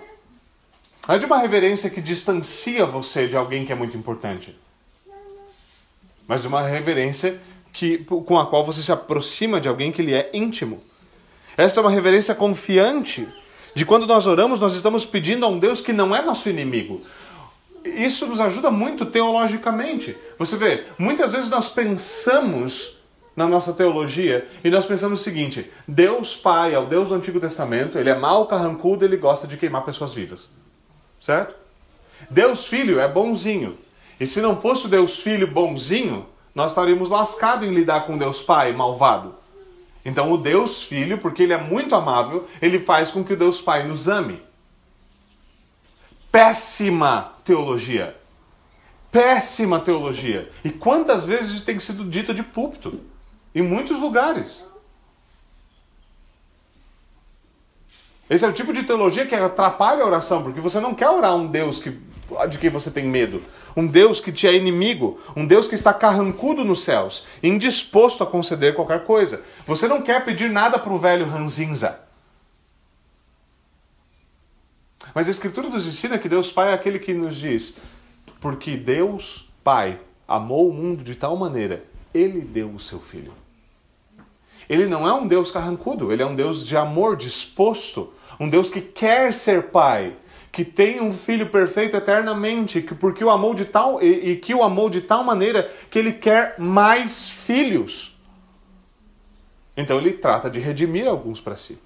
[1.07, 4.53] Não é de uma reverência que distancia você de alguém que é muito importante,
[6.27, 7.39] mas uma reverência
[7.71, 10.83] que, com a qual você se aproxima de alguém que lhe é íntimo.
[11.55, 13.25] Essa é uma reverência confiante
[13.73, 17.01] de quando nós oramos, nós estamos pedindo a um Deus que não é nosso inimigo.
[17.85, 20.17] Isso nos ajuda muito teologicamente.
[20.37, 22.97] Você vê, muitas vezes nós pensamos
[23.33, 27.39] na nossa teologia e nós pensamos o seguinte: Deus Pai é o Deus do Antigo
[27.39, 30.49] Testamento, ele é mau, carrancudo, ele gosta de queimar pessoas vivas.
[31.27, 31.57] Certo?
[32.29, 33.77] Deus Filho é bonzinho.
[34.17, 38.41] E se não fosse o Deus Filho bonzinho, nós estaríamos lascados em lidar com Deus
[38.41, 39.35] Pai malvado.
[40.05, 43.59] Então, o Deus Filho, porque ele é muito amável, ele faz com que o Deus
[43.59, 44.41] Pai nos ame.
[46.31, 48.15] Péssima teologia.
[49.11, 50.49] Péssima teologia.
[50.63, 53.01] E quantas vezes isso tem sido dito de púlpito?
[53.53, 54.65] Em muitos lugares.
[58.29, 61.35] Esse é o tipo de teologia que atrapalha a oração, porque você não quer orar
[61.35, 61.97] um Deus que
[62.49, 63.41] de quem você tem medo.
[63.75, 65.19] Um Deus que te é inimigo.
[65.35, 69.43] Um Deus que está carrancudo nos céus, indisposto a conceder qualquer coisa.
[69.65, 71.99] Você não quer pedir nada para o velho ranzinza.
[75.15, 77.75] Mas a Escritura nos ensina que Deus Pai é aquele que nos diz:
[78.41, 83.33] porque Deus Pai amou o mundo de tal maneira, ele deu o seu filho.
[84.69, 88.69] Ele não é um Deus carrancudo, ele é um Deus de amor disposto, um Deus
[88.69, 90.15] que quer ser pai,
[90.51, 94.53] que tem um filho perfeito eternamente, que porque o amou de tal e, e que
[94.53, 98.15] o amou de tal maneira que ele quer mais filhos.
[99.75, 101.79] Então ele trata de redimir alguns para si.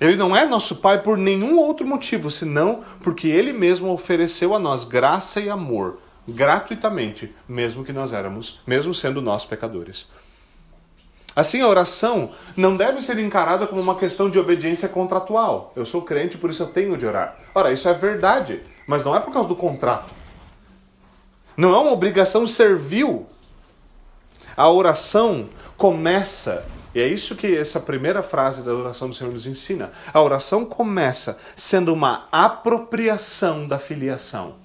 [0.00, 4.58] Ele não é nosso Pai por nenhum outro motivo, senão porque Ele mesmo ofereceu a
[4.58, 10.10] nós graça e amor gratuitamente, mesmo que nós éramos, mesmo sendo nós pecadores.
[11.38, 15.72] Assim, a oração não deve ser encarada como uma questão de obediência contratual.
[15.76, 17.38] Eu sou crente, por isso eu tenho de orar.
[17.54, 20.12] Ora, isso é verdade, mas não é por causa do contrato.
[21.56, 23.28] Não é uma obrigação servil.
[24.56, 29.46] A oração começa, e é isso que essa primeira frase da oração do Senhor nos
[29.46, 29.92] ensina.
[30.12, 34.56] A oração começa sendo uma apropriação da filiação.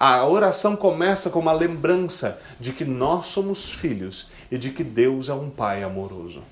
[0.00, 5.28] A oração começa com uma lembrança de que nós somos filhos e de que Deus
[5.28, 6.42] é um Pai amoroso.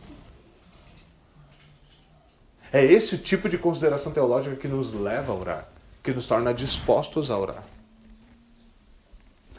[2.73, 5.69] É esse o tipo de consideração teológica que nos leva a orar,
[6.03, 7.65] que nos torna dispostos a orar.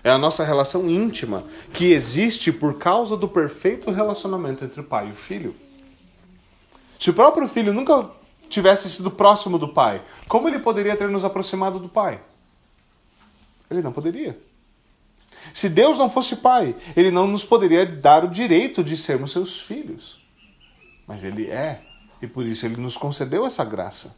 [0.03, 5.09] É a nossa relação íntima que existe por causa do perfeito relacionamento entre o pai
[5.09, 5.53] e o filho.
[6.97, 8.09] Se o próprio filho nunca
[8.49, 12.21] tivesse sido próximo do pai, como ele poderia ter nos aproximado do pai?
[13.69, 14.39] Ele não poderia.
[15.53, 19.59] Se Deus não fosse pai, ele não nos poderia dar o direito de sermos seus
[19.59, 20.19] filhos.
[21.07, 21.81] Mas ele é,
[22.21, 24.15] e por isso ele nos concedeu essa graça.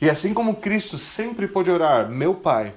[0.00, 2.72] E assim como Cristo sempre pôde orar, meu Pai,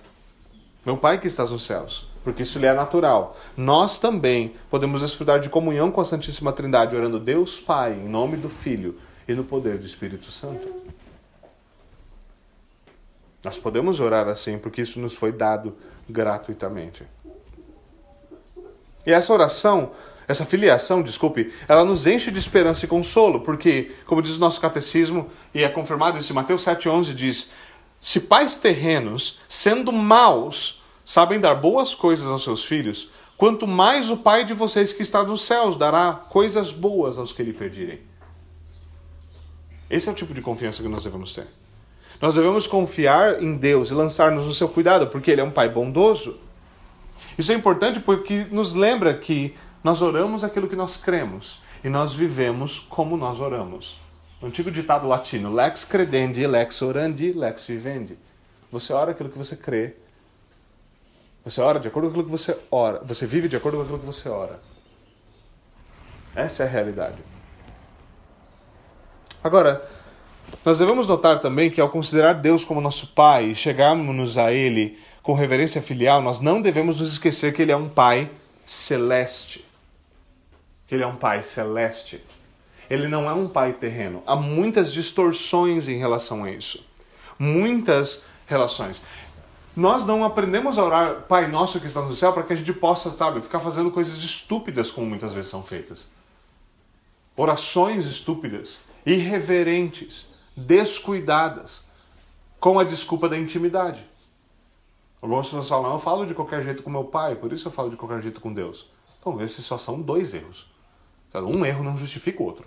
[0.85, 5.39] meu Pai que estás nos céus, porque isso lhe é natural, nós também podemos desfrutar
[5.39, 9.43] de comunhão com a Santíssima Trindade, orando Deus Pai, em nome do Filho e no
[9.43, 10.67] poder do Espírito Santo.
[13.43, 15.75] Nós podemos orar assim porque isso nos foi dado
[16.09, 17.03] gratuitamente.
[19.05, 19.91] E essa oração,
[20.27, 24.61] essa filiação, desculpe, ela nos enche de esperança e consolo, porque, como diz o nosso
[24.61, 27.51] catecismo, e é confirmado isso em Mateus 7,11, diz:
[27.99, 34.15] Se pais terrenos, sendo maus, sabem dar boas coisas aos seus filhos, quanto mais o
[34.15, 37.99] Pai de vocês que está nos céus dará coisas boas aos que lhe pedirem.
[39.89, 41.47] Esse é o tipo de confiança que nós devemos ter.
[42.23, 45.67] Nós devemos confiar em Deus e lançar-nos no seu cuidado, porque Ele é um Pai
[45.67, 46.39] bondoso.
[47.37, 52.13] Isso é importante porque nos lembra que nós oramos aquilo que nós cremos e nós
[52.13, 53.99] vivemos como nós oramos.
[54.41, 58.17] O antigo ditado latino, lex credendi, lex orandi, lex vivendi.
[58.71, 59.93] Você ora aquilo que você crê.
[61.43, 63.01] Você ora de acordo com aquilo que você ora.
[63.03, 64.61] Você vive de acordo com aquilo que você ora.
[66.33, 67.17] Essa é a realidade.
[69.43, 69.85] Agora,
[70.63, 74.97] nós devemos notar também que ao considerar Deus como nosso Pai e chegarmos a Ele
[75.21, 78.29] com reverência filial, nós não devemos nos esquecer que Ele é um Pai
[78.65, 79.65] celeste.
[80.87, 82.23] Que Ele é um Pai celeste.
[82.89, 84.21] Ele não é um Pai terreno.
[84.25, 86.85] Há muitas distorções em relação a isso.
[87.39, 89.01] Muitas relações.
[89.75, 92.71] Nós não aprendemos a orar Pai Nosso que está no céu para que a gente
[92.73, 96.07] possa, sabe, ficar fazendo coisas estúpidas como muitas vezes são feitas.
[97.35, 101.85] Orações estúpidas, irreverentes, descuidadas,
[102.59, 104.05] com a desculpa da intimidade.
[105.21, 107.89] Algumas pessoas falam, eu falo de qualquer jeito com meu pai, por isso eu falo
[107.89, 108.87] de qualquer jeito com Deus.
[109.19, 110.67] Então, esses só são dois erros.
[111.33, 112.65] Um erro não justifica o outro.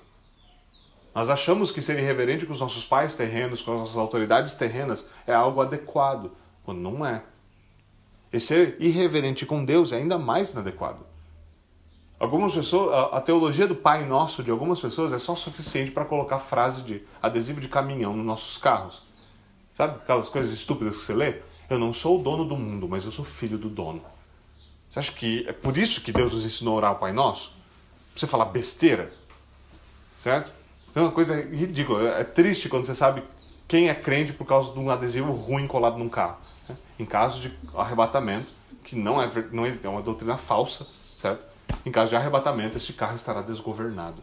[1.14, 5.14] Nós achamos que ser irreverente com os nossos pais terrenos, com as nossas autoridades terrenas,
[5.27, 6.33] é algo adequado,
[6.64, 7.22] quando não é.
[8.33, 11.07] E ser irreverente com Deus é ainda mais inadequado.
[12.18, 16.05] Algumas pessoas, a, a teologia do Pai Nosso de algumas pessoas é só suficiente para
[16.05, 19.02] colocar frase de adesivo de caminhão nos nossos carros.
[19.74, 21.42] Sabe aquelas coisas estúpidas que você lê?
[21.68, 24.02] Eu não sou o dono do mundo, mas eu sou filho do dono.
[24.88, 27.50] Você acha que é por isso que Deus nos ensinou a orar o Pai Nosso?
[28.12, 29.12] Pra você falar besteira?
[30.18, 30.50] Certo?
[30.94, 32.09] É uma coisa ridícula.
[32.09, 33.22] É triste quando você sabe
[33.68, 36.38] quem é crente por causa de um adesivo ruim colado num carro.
[36.66, 36.76] Né?
[36.98, 38.50] Em caso de arrebatamento,
[38.83, 40.87] que não é, não é, é uma doutrina falsa,
[41.18, 41.56] certo?
[41.85, 44.22] Em caso de arrebatamento, este carro estará desgovernado.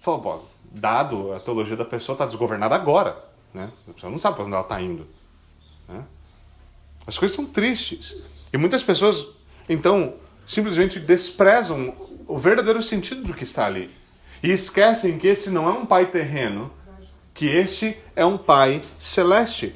[0.00, 3.16] Falou, pô, dado a teologia da pessoa, está desgovernada agora.
[3.52, 3.70] Né?
[3.88, 5.06] A pessoa não sabe para onde ela está indo.
[5.88, 6.04] Né?
[7.06, 8.16] As coisas são tristes.
[8.52, 9.26] E muitas pessoas,
[9.68, 10.14] então,
[10.46, 11.94] simplesmente desprezam
[12.26, 13.90] o verdadeiro sentido do que está ali.
[14.42, 16.72] E esquecem que esse não é um pai terreno,
[17.34, 19.74] que este é um pai celeste.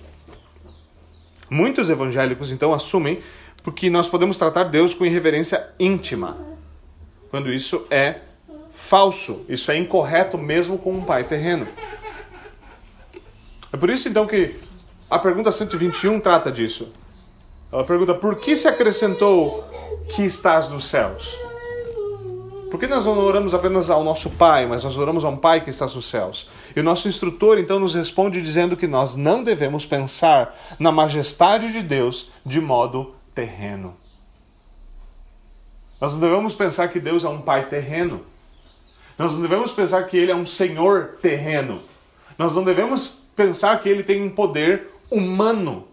[1.50, 3.22] Muitos evangélicos então assumem
[3.62, 6.36] porque nós podemos tratar Deus com irreverência íntima,
[7.34, 8.20] quando isso é
[8.72, 11.66] falso, isso é incorreto mesmo com um pai terreno.
[13.72, 14.54] É por isso então que
[15.10, 16.92] a pergunta 121 trata disso.
[17.72, 19.68] Ela pergunta: por que se acrescentou
[20.14, 21.36] que estás nos céus?
[22.70, 25.60] Por que nós não oramos apenas ao nosso Pai, mas nós oramos a um Pai
[25.60, 26.48] que está nos céus?
[26.76, 31.72] E o nosso instrutor então nos responde dizendo que nós não devemos pensar na majestade
[31.72, 33.96] de Deus de modo terreno.
[36.04, 38.26] Nós não devemos pensar que Deus é um Pai terreno.
[39.16, 41.80] Nós não devemos pensar que Ele é um Senhor terreno.
[42.36, 45.88] Nós não devemos pensar que Ele tem um poder humano.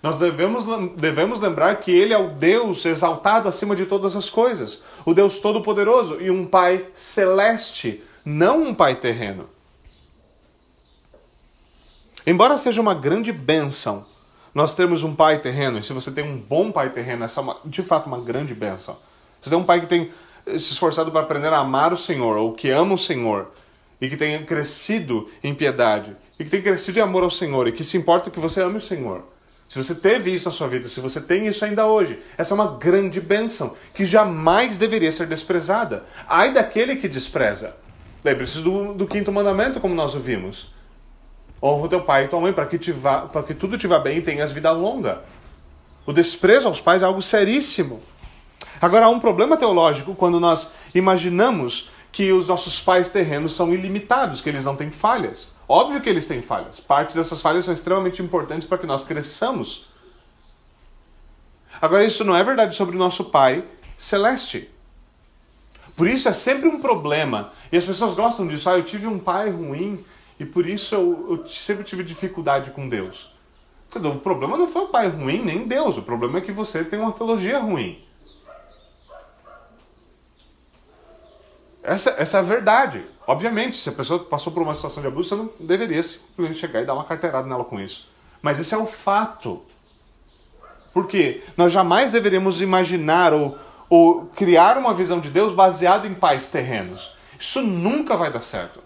[0.00, 0.66] Nós devemos,
[0.96, 5.40] devemos lembrar que Ele é o Deus exaltado acima de todas as coisas, o Deus
[5.40, 9.48] Todo-Poderoso e um Pai celeste, não um Pai terreno.
[12.24, 14.06] Embora seja uma grande bênção
[14.54, 17.42] nós temos um pai terreno, e se você tem um bom pai terreno, essa é
[17.42, 18.96] uma, de fato uma grande bênção.
[19.44, 20.08] Você tem um pai que tem
[20.46, 23.52] se esforçado para aprender a amar o Senhor, ou que ama o Senhor,
[24.00, 27.72] e que tem crescido em piedade, e que tem crescido em amor ao Senhor, e
[27.72, 29.22] que se importa que você ame o Senhor.
[29.68, 32.56] Se você teve isso na sua vida, se você tem isso ainda hoje, essa é
[32.56, 36.04] uma grande bênção que jamais deveria ser desprezada.
[36.26, 37.76] Ai daquele que despreza.
[38.24, 40.72] Lembre-se do, do quinto mandamento, como nós ouvimos.
[41.62, 44.22] Honra o teu pai e tua mãe para que, que tudo te vá bem e
[44.22, 45.22] tenhas vida longa.
[46.06, 48.02] O desprezo aos pais é algo seríssimo.
[48.80, 54.40] Agora, há um problema teológico quando nós imaginamos que os nossos pais terrenos são ilimitados,
[54.40, 55.48] que eles não têm falhas.
[55.68, 56.78] Óbvio que eles têm falhas.
[56.78, 59.88] Parte dessas falhas são extremamente importantes para que nós cresçamos.
[61.80, 63.64] Agora, isso não é verdade sobre o nosso Pai
[63.98, 64.70] celeste.
[65.96, 67.52] Por isso é sempre um problema.
[67.70, 68.68] E as pessoas gostam disso.
[68.68, 70.04] Ah, eu tive um pai ruim
[70.38, 73.32] e por isso eu, eu sempre tive dificuldade com Deus.
[73.94, 75.96] O problema não foi o pai ruim, nem Deus.
[75.96, 78.02] O problema é que você tem uma teologia ruim.
[81.84, 83.04] Essa, essa é a verdade.
[83.26, 86.80] Obviamente, se a pessoa passou por uma situação de abuso, você não deveria simplesmente chegar
[86.80, 88.08] e dar uma carteirada nela com isso.
[88.40, 89.60] Mas esse é o fato.
[90.94, 93.58] Porque nós jamais deveríamos imaginar ou,
[93.90, 97.14] ou criar uma visão de Deus baseada em pais terrenos.
[97.38, 98.82] Isso nunca vai dar certo.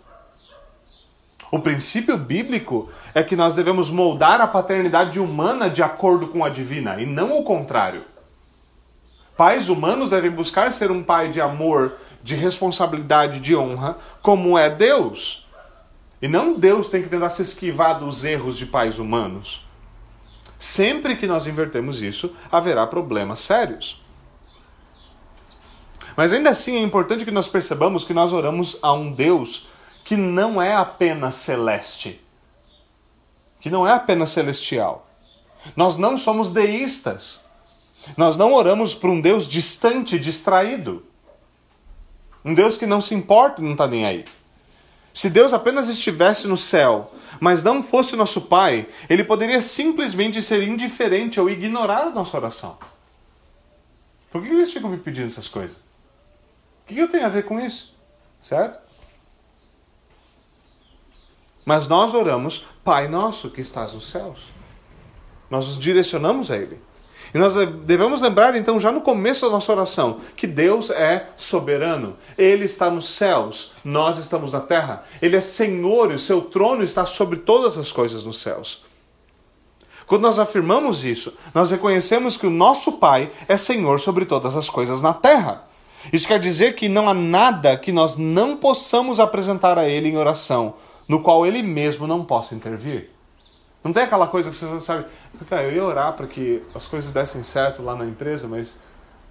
[1.52, 6.48] O princípio bíblico é que nós devemos moldar a paternidade humana de acordo com a
[6.48, 8.04] divina e não o contrário.
[9.36, 11.92] Pais humanos devem buscar ser um pai de amor,
[12.28, 15.48] de responsabilidade, de honra, como é Deus.
[16.20, 19.64] E não Deus tem que tentar se esquivar dos erros de pais humanos.
[20.58, 24.04] Sempre que nós invertemos isso, haverá problemas sérios.
[26.14, 29.66] Mas ainda assim é importante que nós percebamos que nós oramos a um Deus
[30.04, 32.20] que não é apenas celeste,
[33.58, 35.08] que não é apenas celestial.
[35.74, 37.48] Nós não somos deístas.
[38.18, 41.07] Nós não oramos para um Deus distante, distraído.
[42.48, 44.24] Um Deus que não se importa não está nem aí.
[45.12, 50.62] Se Deus apenas estivesse no céu, mas não fosse nosso Pai, ele poderia simplesmente ser
[50.62, 52.78] indiferente ou ignorar a nossa oração.
[54.30, 55.76] Por que eles ficam me pedindo essas coisas?
[55.76, 57.94] O que eu tenho a ver com isso?
[58.40, 58.78] Certo?
[61.66, 64.44] Mas nós oramos, Pai nosso que estás nos céus.
[65.50, 66.80] Nós nos direcionamos a Ele.
[67.34, 67.54] E nós
[67.84, 72.14] devemos lembrar, então, já no começo da nossa oração, que Deus é soberano.
[72.36, 75.04] Ele está nos céus, nós estamos na terra.
[75.20, 78.86] Ele é Senhor e o seu trono está sobre todas as coisas nos céus.
[80.06, 84.70] Quando nós afirmamos isso, nós reconhecemos que o nosso Pai é Senhor sobre todas as
[84.70, 85.68] coisas na terra.
[86.10, 90.16] Isso quer dizer que não há nada que nós não possamos apresentar a Ele em
[90.16, 90.74] oração,
[91.06, 93.17] no qual Ele mesmo não possa intervir.
[93.88, 95.06] Não tem aquela coisa que você sabe,
[95.48, 98.78] cara, eu ia orar para que as coisas dessem certo lá na empresa, mas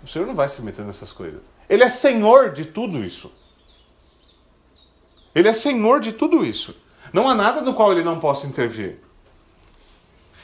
[0.03, 1.39] o Senhor não vai se meter nessas coisas.
[1.69, 3.31] Ele é Senhor de tudo isso.
[5.35, 6.75] Ele é Senhor de tudo isso.
[7.13, 8.99] Não há nada no qual ele não possa intervir.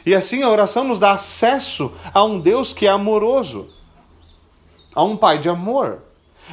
[0.05, 3.68] E assim a oração nos dá acesso a um Deus que é amoroso,
[4.93, 6.03] a um Pai de amor,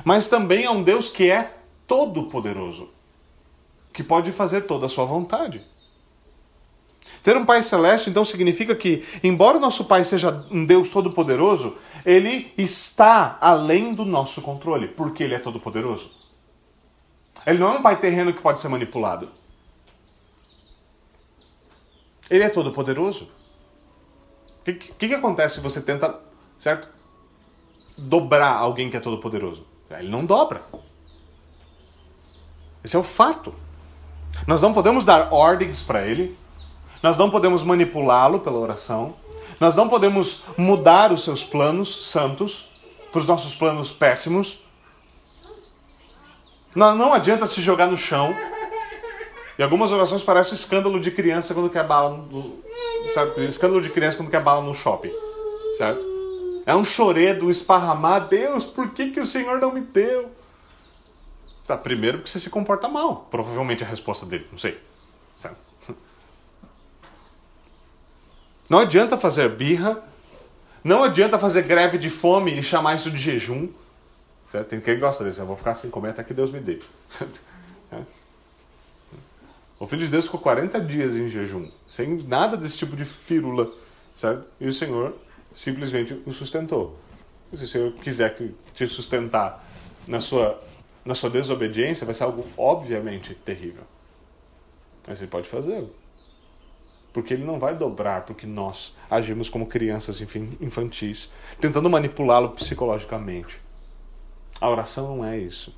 [0.02, 2.88] mas também a um Deus que é todo-poderoso,
[3.92, 5.62] que pode fazer toda a sua vontade.
[7.22, 11.76] Ter um Pai Celeste, então, significa que, embora o nosso Pai seja um Deus todo-poderoso,
[12.04, 16.10] ele está além do nosso controle, porque ele é todo-poderoso.
[17.46, 19.28] Ele não é um Pai terreno que pode ser manipulado.
[22.30, 23.28] Ele é todo-poderoso.
[24.60, 26.20] O que, que, que acontece se você tenta,
[26.58, 26.88] certo?
[27.98, 29.66] Dobrar alguém que é todo-poderoso?
[29.90, 30.62] Ele não dobra.
[32.84, 33.52] Esse é o fato.
[34.46, 36.34] Nós não podemos dar ordens para ele,
[37.02, 39.14] nós não podemos manipulá-lo pela oração.
[39.58, 42.68] Nós não podemos mudar os seus planos santos
[43.10, 44.58] para os nossos planos péssimos.
[46.74, 48.34] Não, não adianta se jogar no chão.
[49.58, 52.60] E algumas orações parecem escândalo de criança quando quer bala no?
[53.46, 55.12] Escândalo de criança quando quer bala no shopping.
[55.76, 56.00] Certo?
[56.64, 58.28] É um choredo, esparramar.
[58.28, 60.30] Deus, por que, que o Senhor não me deu?
[61.66, 63.28] Tá, primeiro porque você se comporta mal.
[63.30, 64.78] Provavelmente a resposta dele, não sei.
[65.34, 65.69] Certo?
[68.70, 70.00] Não adianta fazer birra,
[70.84, 73.68] não adianta fazer greve de fome e chamar isso de jejum.
[74.68, 76.78] Tem quem gosta disso, eu vou ficar sem comer até que Deus me dê.
[77.92, 78.02] É.
[79.80, 83.68] O Filho de Deus ficou 40 dias em jejum, sem nada desse tipo de firula?
[84.60, 85.12] E o Senhor
[85.52, 86.96] simplesmente o sustentou.
[87.52, 88.36] Se o Senhor quiser
[88.72, 89.66] te sustentar
[90.06, 90.62] na sua,
[91.04, 93.82] na sua desobediência, vai ser algo obviamente terrível.
[95.04, 95.92] Mas ele pode fazê-lo
[97.12, 100.20] porque ele não vai dobrar porque nós agimos como crianças
[100.60, 101.30] infantis,
[101.60, 103.60] tentando manipulá-lo psicologicamente.
[104.60, 105.74] A oração não é isso.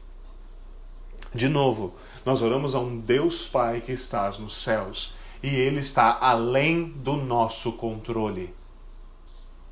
[1.34, 1.94] De novo,
[2.26, 7.16] nós oramos a um Deus Pai que estás nos céus e ele está além do
[7.16, 8.54] nosso controle.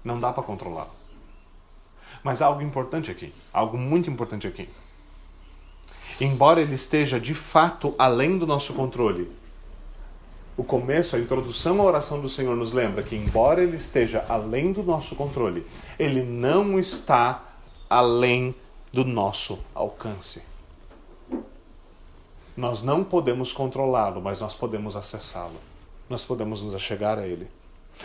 [0.03, 0.91] Não dá para controlá-lo.
[2.23, 4.69] Mas há algo importante aqui, algo muito importante aqui.
[6.21, 9.31] Embora ele esteja de fato além do nosso controle,
[10.61, 14.75] o começo, a introdução à oração do Senhor nos lembra que, embora ele esteja além
[14.75, 15.67] do nosso controle,
[15.99, 17.43] ele não está
[17.89, 18.55] além
[18.93, 20.43] do nosso alcance.
[22.55, 25.57] Nós não podemos controlá-lo, mas nós podemos acessá-lo.
[26.11, 27.49] Nós podemos nos achegar a ele.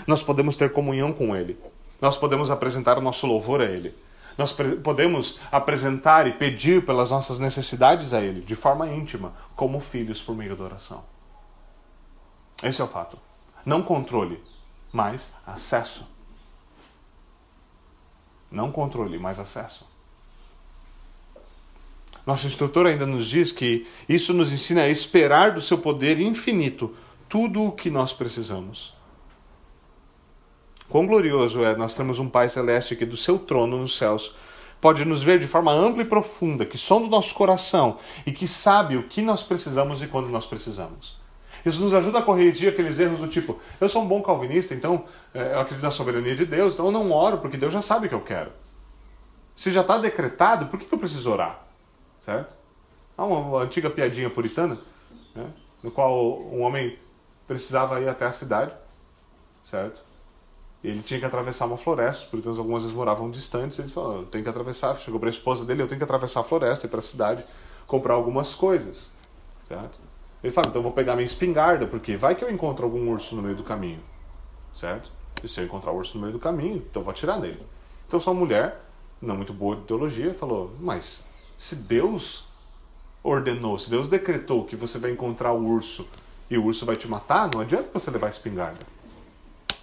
[0.07, 1.59] Nós podemos ter comunhão com ele.
[1.99, 3.93] Nós podemos apresentar o nosso louvor a ele.
[4.37, 10.21] Nós podemos apresentar e pedir pelas nossas necessidades a ele, de forma íntima, como filhos
[10.21, 11.14] por meio da oração.
[12.63, 13.17] Esse é o fato.
[13.65, 14.39] Não controle,
[14.93, 16.07] mas acesso.
[18.51, 19.85] Não controle, mas acesso.
[22.25, 26.95] Nosso instrutor ainda nos diz que isso nos ensina a esperar do seu poder infinito
[27.29, 28.93] tudo o que nós precisamos.
[30.89, 34.33] Quão glorioso é nós temos um Pai Celeste que do seu trono nos céus
[34.79, 38.47] pode nos ver de forma ampla e profunda, que sonda o nosso coração e que
[38.47, 41.17] sabe o que nós precisamos e quando nós precisamos.
[41.65, 45.05] Isso nos ajuda a corrigir aqueles erros do tipo: eu sou um bom calvinista, então
[45.33, 48.05] é, eu acredito na soberania de Deus, então eu não oro porque Deus já sabe
[48.05, 48.51] o que eu quero.
[49.55, 51.63] Se já está decretado, por que eu preciso orar?
[52.21, 52.53] Certo?
[53.17, 54.77] Há uma antiga piadinha puritana,
[55.33, 55.47] né,
[55.83, 56.99] no qual um homem
[57.47, 58.73] precisava ir até a cidade,
[59.63, 60.03] certo?
[60.87, 64.25] ele tinha que atravessar uma floresta, os puritanos algumas vezes moravam distantes, ele falou, eu
[64.25, 66.89] tenho que atravessar, chegou para a esposa dele, eu tenho que atravessar a floresta, ir
[66.89, 67.43] para a cidade,
[67.87, 69.09] comprar algumas coisas,
[69.67, 69.99] certo?
[70.45, 73.35] Ele fala, então eu vou pegar minha espingarda, porque vai que eu encontro algum urso
[73.35, 73.99] no meio do caminho,
[74.75, 75.11] certo?
[75.43, 77.65] E se eu encontrar o urso no meio do caminho, então eu vou atirar nele.
[78.07, 78.79] Então sua mulher,
[79.19, 81.25] não muito boa de teologia, falou, mas
[81.57, 82.47] se Deus
[83.23, 86.07] ordenou, se Deus decretou que você vai encontrar o urso
[86.47, 88.85] e o urso vai te matar, não adianta você levar a espingarda.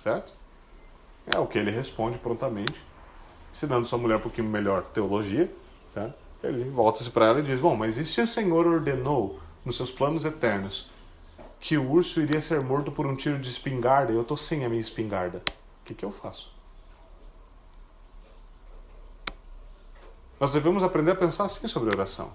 [0.01, 0.33] Certo?
[1.35, 2.81] É o que ele responde prontamente,
[3.53, 5.53] ensinando sua mulher um pouquinho melhor teologia,
[5.93, 6.15] certo?
[6.41, 9.91] Ele volta-se para ela e diz: Bom, mas e se o Senhor ordenou nos seus
[9.91, 10.91] planos eternos
[11.61, 14.65] que o urso iria ser morto por um tiro de espingarda e eu estou sem
[14.65, 15.39] a minha espingarda?
[15.39, 16.51] O que, que eu faço?
[20.41, 22.33] Nós devemos aprender a pensar assim sobre oração.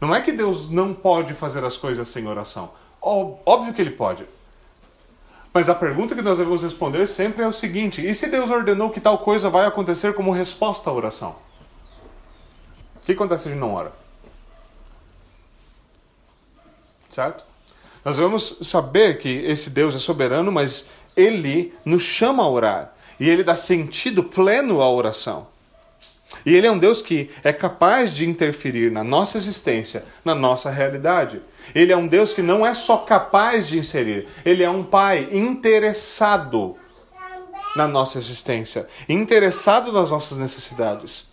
[0.00, 2.72] Não é que Deus não pode fazer as coisas sem oração.
[3.00, 4.26] Óbvio que ele pode.
[5.52, 8.90] Mas a pergunta que nós devemos responder sempre é o seguinte: e se Deus ordenou
[8.90, 11.36] que tal coisa vai acontecer como resposta à oração?
[12.96, 13.92] O que acontece se a gente não ora?
[17.18, 17.42] Certo?
[18.04, 22.94] Nós devemos saber que esse Deus é soberano, mas ele nos chama a orar.
[23.18, 25.48] E ele dá sentido pleno à oração.
[26.46, 30.70] E ele é um Deus que é capaz de interferir na nossa existência, na nossa
[30.70, 31.42] realidade.
[31.74, 35.28] Ele é um Deus que não é só capaz de inserir, ele é um Pai
[35.32, 36.76] interessado
[37.74, 41.26] na nossa existência, interessado nas nossas necessidades.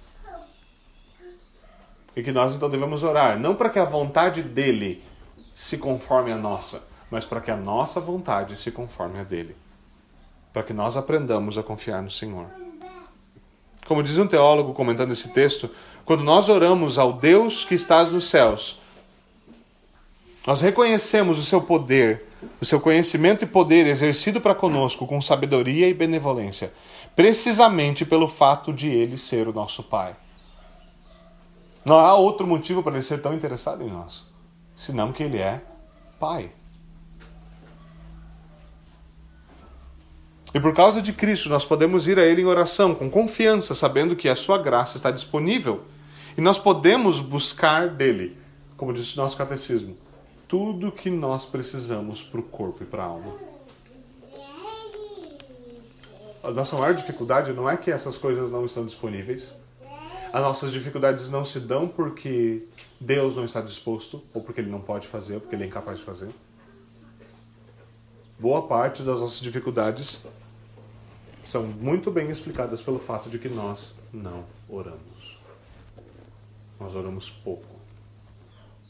[2.16, 5.04] E que nós então devemos orar, não para que a vontade dele
[5.56, 9.56] se conforme à nossa, mas para que a nossa vontade se conforme à dele.
[10.52, 12.48] Para que nós aprendamos a confiar no Senhor.
[13.88, 15.70] Como diz um teólogo comentando esse texto,
[16.04, 18.80] quando nós oramos ao Deus que estás nos céus,
[20.46, 22.26] nós reconhecemos o seu poder,
[22.62, 26.74] o seu conhecimento e poder exercido para conosco com sabedoria e benevolência,
[27.16, 30.16] precisamente pelo fato de ele ser o nosso Pai.
[31.86, 34.28] Não há outro motivo para ele ser tão interessado em nós,
[34.76, 35.62] senão que ele é
[36.20, 36.52] Pai.
[40.56, 44.16] E por causa de Cristo, nós podemos ir a Ele em oração, com confiança, sabendo
[44.16, 45.84] que a Sua graça está disponível.
[46.38, 48.38] E nós podemos buscar dele,
[48.78, 49.98] como diz o nosso catecismo,
[50.48, 53.34] tudo que nós precisamos para o corpo e para a alma.
[56.42, 59.54] A nossa maior dificuldade não é que essas coisas não estão disponíveis.
[60.36, 62.68] As nossas dificuldades não se dão porque
[63.00, 65.98] Deus não está disposto, ou porque Ele não pode fazer, ou porque Ele é incapaz
[65.98, 66.28] de fazer.
[68.38, 70.26] Boa parte das nossas dificuldades
[71.46, 75.40] são muito bem explicadas pelo fato de que nós não oramos.
[76.82, 77.80] Nós oramos pouco.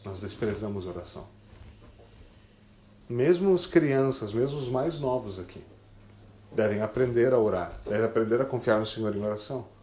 [0.03, 1.27] Nós desprezamos oração.
[3.07, 5.61] Mesmo as crianças, mesmo os mais novos aqui,
[6.51, 9.74] devem aprender a orar, devem aprender a confiar no Senhor em oração.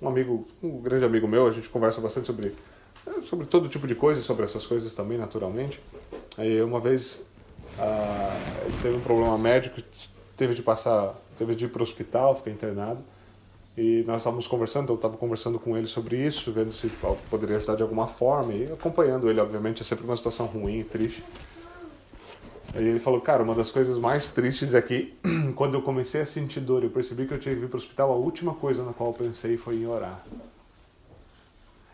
[0.00, 2.54] Um amigo, um grande amigo meu, a gente conversa bastante sobre
[3.24, 5.80] sobre todo tipo de coisa, sobre essas coisas também, naturalmente.
[6.36, 7.24] Aí uma vez
[7.78, 9.80] ah, ele teve um problema médico,
[10.36, 13.00] teve de passar teve de ir para o hospital, ficar internado.
[13.76, 16.90] E nós estávamos conversando, eu estava conversando com ele sobre isso, vendo se
[17.30, 21.22] poderia ajudar de alguma forma, e acompanhando ele, obviamente, é sempre uma situação ruim, triste.
[22.74, 25.14] E ele falou, cara, uma das coisas mais tristes é que
[25.56, 27.80] quando eu comecei a sentir dor, eu percebi que eu tinha que vir para o
[27.80, 30.22] hospital, a última coisa na qual eu pensei foi em orar.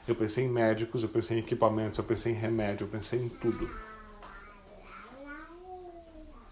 [0.06, 3.28] Eu pensei em médicos, eu pensei em equipamentos, eu pensei em remédio, eu pensei em
[3.28, 3.70] tudo.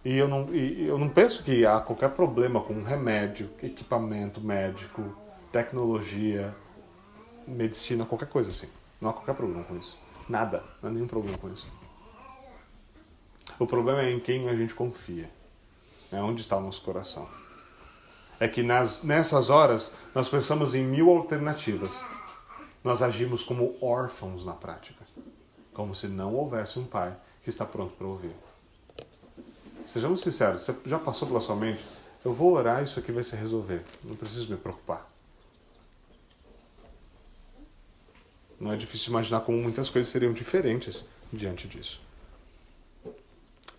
[0.04, 5.02] E eu não, e eu não penso que há qualquer problema com remédio, equipamento médico,
[5.52, 6.54] tecnologia,
[7.46, 8.68] medicina, qualquer coisa assim.
[9.00, 9.98] Não há qualquer problema com isso.
[10.28, 10.64] Nada.
[10.82, 11.68] Não há nenhum problema com isso.
[13.58, 15.30] O problema é em quem a gente confia.
[16.10, 17.28] É onde está o nosso coração.
[18.38, 22.02] É que nas, nessas horas nós pensamos em mil alternativas.
[22.82, 25.04] Nós agimos como órfãos na prática.
[25.72, 28.34] Como se não houvesse um pai que está pronto para ouvir.
[29.86, 31.84] Sejamos sinceros, você já passou pela sua mente?
[32.24, 33.84] Eu vou orar, isso aqui vai se resolver.
[34.04, 35.06] Não preciso me preocupar.
[38.60, 42.00] Não é difícil imaginar como muitas coisas seriam diferentes diante disso.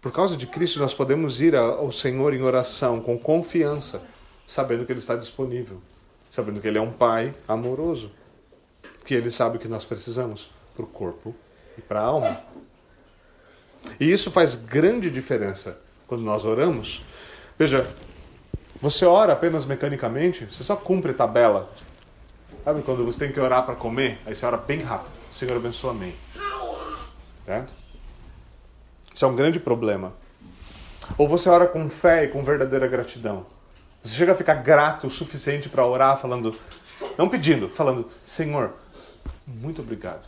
[0.04, 4.04] Por causa de Cristo, nós podemos ir ao Senhor em oração com confiança,
[4.46, 5.82] sabendo que Ele está disponível,
[6.30, 8.12] sabendo que Ele é um Pai amoroso,
[9.06, 11.34] que Ele sabe o que nós precisamos para o corpo
[11.78, 12.42] e para a alma.
[13.98, 17.02] E isso faz grande diferença quando nós oramos.
[17.58, 17.90] Veja,
[18.82, 21.72] você ora apenas mecanicamente, você só cumpre tabela.
[22.66, 24.20] Sabe quando você tem que orar para comer?
[24.26, 25.14] Aí você ora bem rápido.
[25.32, 26.14] Senhor abençoa, amém.
[27.46, 27.83] Certo?
[29.14, 30.14] Isso é um grande problema.
[31.18, 33.46] Ou você ora com fé e com verdadeira gratidão.
[34.04, 36.58] Você chega a ficar grato o suficiente para orar falando,
[37.18, 38.74] não pedindo, falando, Senhor,
[39.48, 40.28] muito obrigado.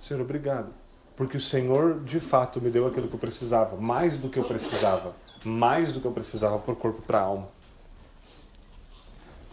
[0.00, 0.80] Senhor, obrigado
[1.20, 4.44] porque o Senhor de fato me deu aquilo que eu precisava, mais do que eu
[4.44, 7.46] precisava, mais do que eu precisava o corpo e para alma.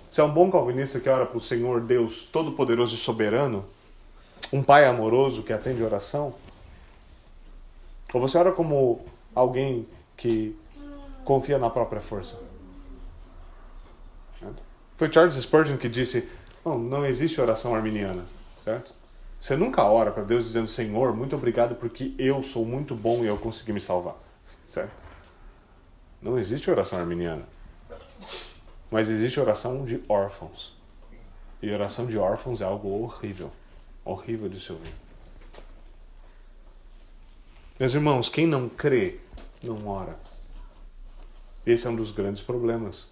[0.09, 3.65] Se é um bom calvinista que ora para o Senhor Deus Todo-Poderoso e Soberano,
[4.53, 6.35] um pai amoroso que atende oração?
[8.13, 9.05] Ou você ora como
[9.35, 10.57] alguém que
[11.25, 12.39] confia na própria força?
[14.95, 16.29] Foi Charles Spurgeon que disse:
[16.65, 18.25] não, não existe oração arminiana,
[18.63, 18.93] certo?
[19.39, 23.27] Você nunca ora para Deus dizendo: Senhor, muito obrigado porque eu sou muito bom e
[23.27, 24.15] eu consegui me salvar,
[24.67, 24.91] certo?
[26.21, 27.43] Não existe oração arminiana.
[28.89, 30.75] Mas existe oração de órfãos.
[31.61, 33.51] E oração de órfãos é algo horrível.
[34.03, 34.93] Horrível de se ouvir.
[37.79, 39.19] Meus irmãos, quem não crê,
[39.61, 40.17] não ora.
[41.63, 43.05] Esse é um dos grandes problemas.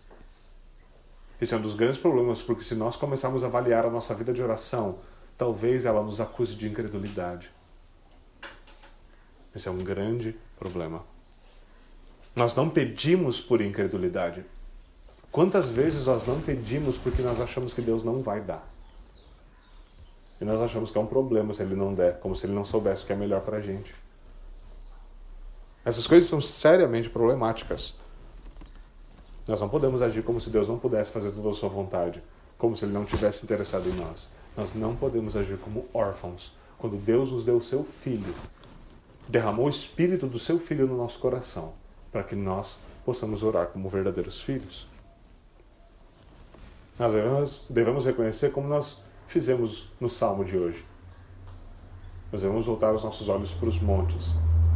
[1.39, 4.33] Esse é um dos grandes problemas, porque se nós começarmos a avaliar a nossa vida
[4.33, 4.97] de oração,
[5.37, 7.51] talvez ela nos acuse de incredulidade.
[9.55, 11.03] Esse é um grande problema.
[12.35, 14.43] Nós não pedimos por incredulidade.
[15.31, 18.67] Quantas vezes nós não pedimos porque nós achamos que Deus não vai dar?
[20.41, 22.65] E nós achamos que é um problema se Ele não der, como se Ele não
[22.65, 23.93] soubesse o que é melhor para a gente.
[25.85, 27.93] Essas coisas são seriamente problemáticas.
[29.47, 32.23] Nós não podemos agir como se Deus não pudesse fazer toda a sua vontade,
[32.57, 34.27] como se Ele não tivesse interessado em nós.
[34.57, 36.51] Nós não podemos agir como órfãos.
[36.79, 38.33] Quando Deus nos deu o seu Filho,
[39.27, 41.71] derramou o Espírito do seu Filho no nosso coração,
[42.11, 44.87] para que nós possamos orar como verdadeiros filhos.
[46.97, 50.83] Nós devemos, devemos reconhecer como nós fizemos no salmo de hoje.
[52.31, 54.25] Nós devemos voltar os nossos olhos para os montes,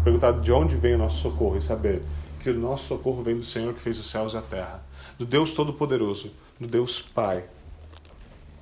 [0.09, 2.01] perguntar de onde vem o nosso socorro e saber
[2.41, 4.83] que o nosso socorro vem do Senhor que fez os céus e a terra,
[5.19, 7.43] do Deus Todo-Poderoso, do Deus Pai.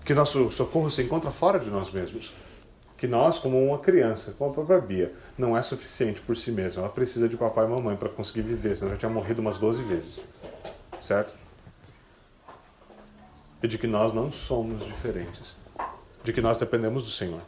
[0.04, 2.34] Que nosso socorro se encontra fora de nós mesmos.
[2.98, 6.82] Que nós, como uma criança, como a própria Bia, não é suficiente por si mesma.
[6.82, 9.84] Ela precisa de papai e mamãe para conseguir viver, senão já tinha morrido umas 12
[9.84, 10.20] vezes.
[11.02, 11.34] Certo?
[13.64, 15.56] E de que nós não somos diferentes.
[16.24, 17.42] De que nós dependemos do Senhor.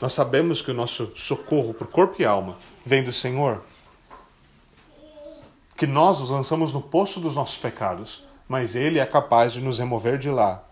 [0.00, 3.62] Nós sabemos que o nosso socorro o corpo e alma vem do Senhor
[5.78, 9.78] que nós nos lançamos no poço dos nossos pecados, mas Ele é capaz de nos
[9.78, 10.64] remover de lá.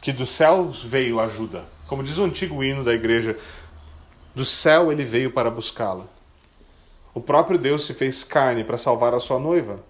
[0.00, 1.66] Que dos céus veio ajuda.
[1.86, 3.36] Como diz o antigo hino da igreja,
[4.34, 6.06] do céu ele veio para buscá-la.
[7.12, 9.80] O próprio Deus se fez carne para salvar a sua noiva.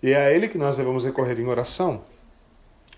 [0.00, 2.02] E é a Ele que nós devemos recorrer em oração,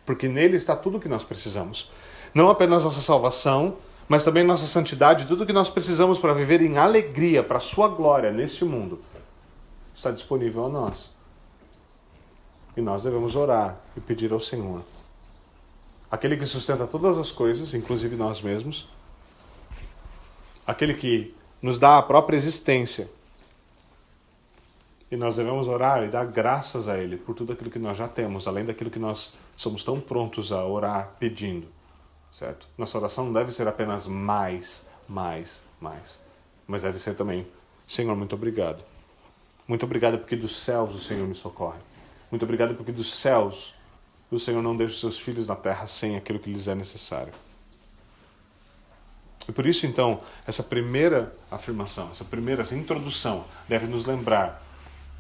[0.05, 1.91] porque nele está tudo o que nós precisamos.
[2.35, 3.77] Não apenas nossa salvação,
[4.09, 7.61] mas também nossa santidade, tudo o que nós precisamos para viver em alegria, para a
[7.61, 9.01] Sua glória neste mundo
[9.95, 11.11] está disponível a nós.
[12.77, 14.83] E nós devemos orar e pedir ao Senhor.
[16.11, 18.89] Aquele que sustenta todas as coisas, inclusive nós mesmos.
[20.67, 23.11] Aquele que nos dá a própria existência.
[25.11, 28.09] E nós devemos orar e dar graças a Ele por tudo aquilo que nós já
[28.09, 31.69] temos, além daquilo que nós somos tão prontos a orar pedindo.
[32.33, 32.67] Certo?
[32.79, 36.25] Nossa oração não deve ser apenas mais, mais, mais.
[36.67, 37.47] Mas deve ser também,
[37.87, 38.83] Senhor, muito obrigado
[39.67, 41.79] muito obrigado porque dos céus o Senhor me socorre.
[42.31, 43.73] Muito obrigado porque dos céus
[44.31, 47.33] o Senhor não deixa os seus filhos na terra sem aquilo que lhes é necessário.
[49.49, 54.63] E por isso, então, essa primeira afirmação, essa primeira essa introdução deve nos lembrar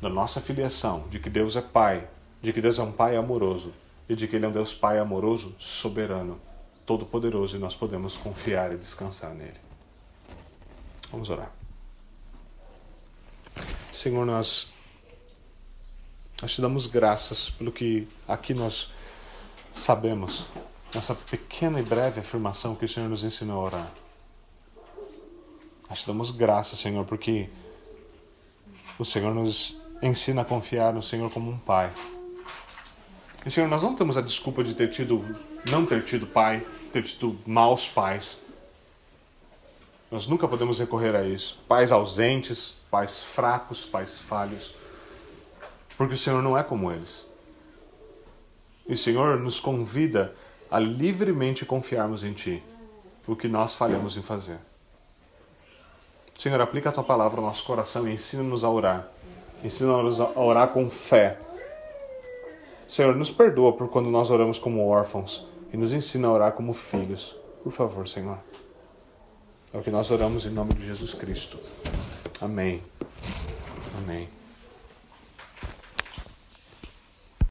[0.00, 2.06] da nossa filiação, de que Deus é Pai,
[2.40, 3.72] de que Deus é um Pai amoroso
[4.08, 6.40] e de que Ele é um Deus Pai amoroso, soberano,
[6.86, 9.60] todo-poderoso e nós podemos confiar e descansar nele.
[11.10, 11.50] Vamos orar.
[13.92, 14.72] Senhor, nós,
[16.40, 18.90] nós te damos graças pelo que aqui nós
[19.72, 20.46] sabemos,
[20.94, 23.92] nessa pequena e breve afirmação que o Senhor nos ensinou a orar.
[25.88, 27.48] Nós te damos graças, Senhor, porque
[28.98, 31.92] o Senhor nos ensina a confiar no Senhor como um pai.
[33.44, 37.02] E, Senhor, nós não temos a desculpa de ter tido, não ter tido pai, ter
[37.02, 38.44] tido maus pais.
[40.10, 41.60] Nós nunca podemos recorrer a isso.
[41.66, 44.74] Pais ausentes, pais fracos, pais falhos.
[45.96, 47.26] Porque o Senhor não é como eles.
[48.86, 50.34] E o Senhor nos convida
[50.70, 52.62] a livremente confiarmos em Ti,
[53.26, 54.58] o que nós falhamos em fazer.
[56.34, 59.08] Senhor, aplica a Tua palavra ao nosso coração e ensina-nos a orar.
[59.62, 61.38] Ensina-nos a orar com fé.
[62.88, 66.72] Senhor, nos perdoa por quando nós oramos como órfãos e nos ensina a orar como
[66.72, 67.34] filhos.
[67.62, 68.38] Por favor, Senhor.
[69.72, 71.58] É o que nós oramos em nome de Jesus Cristo.
[72.40, 72.82] Amém.
[73.96, 74.28] Amém.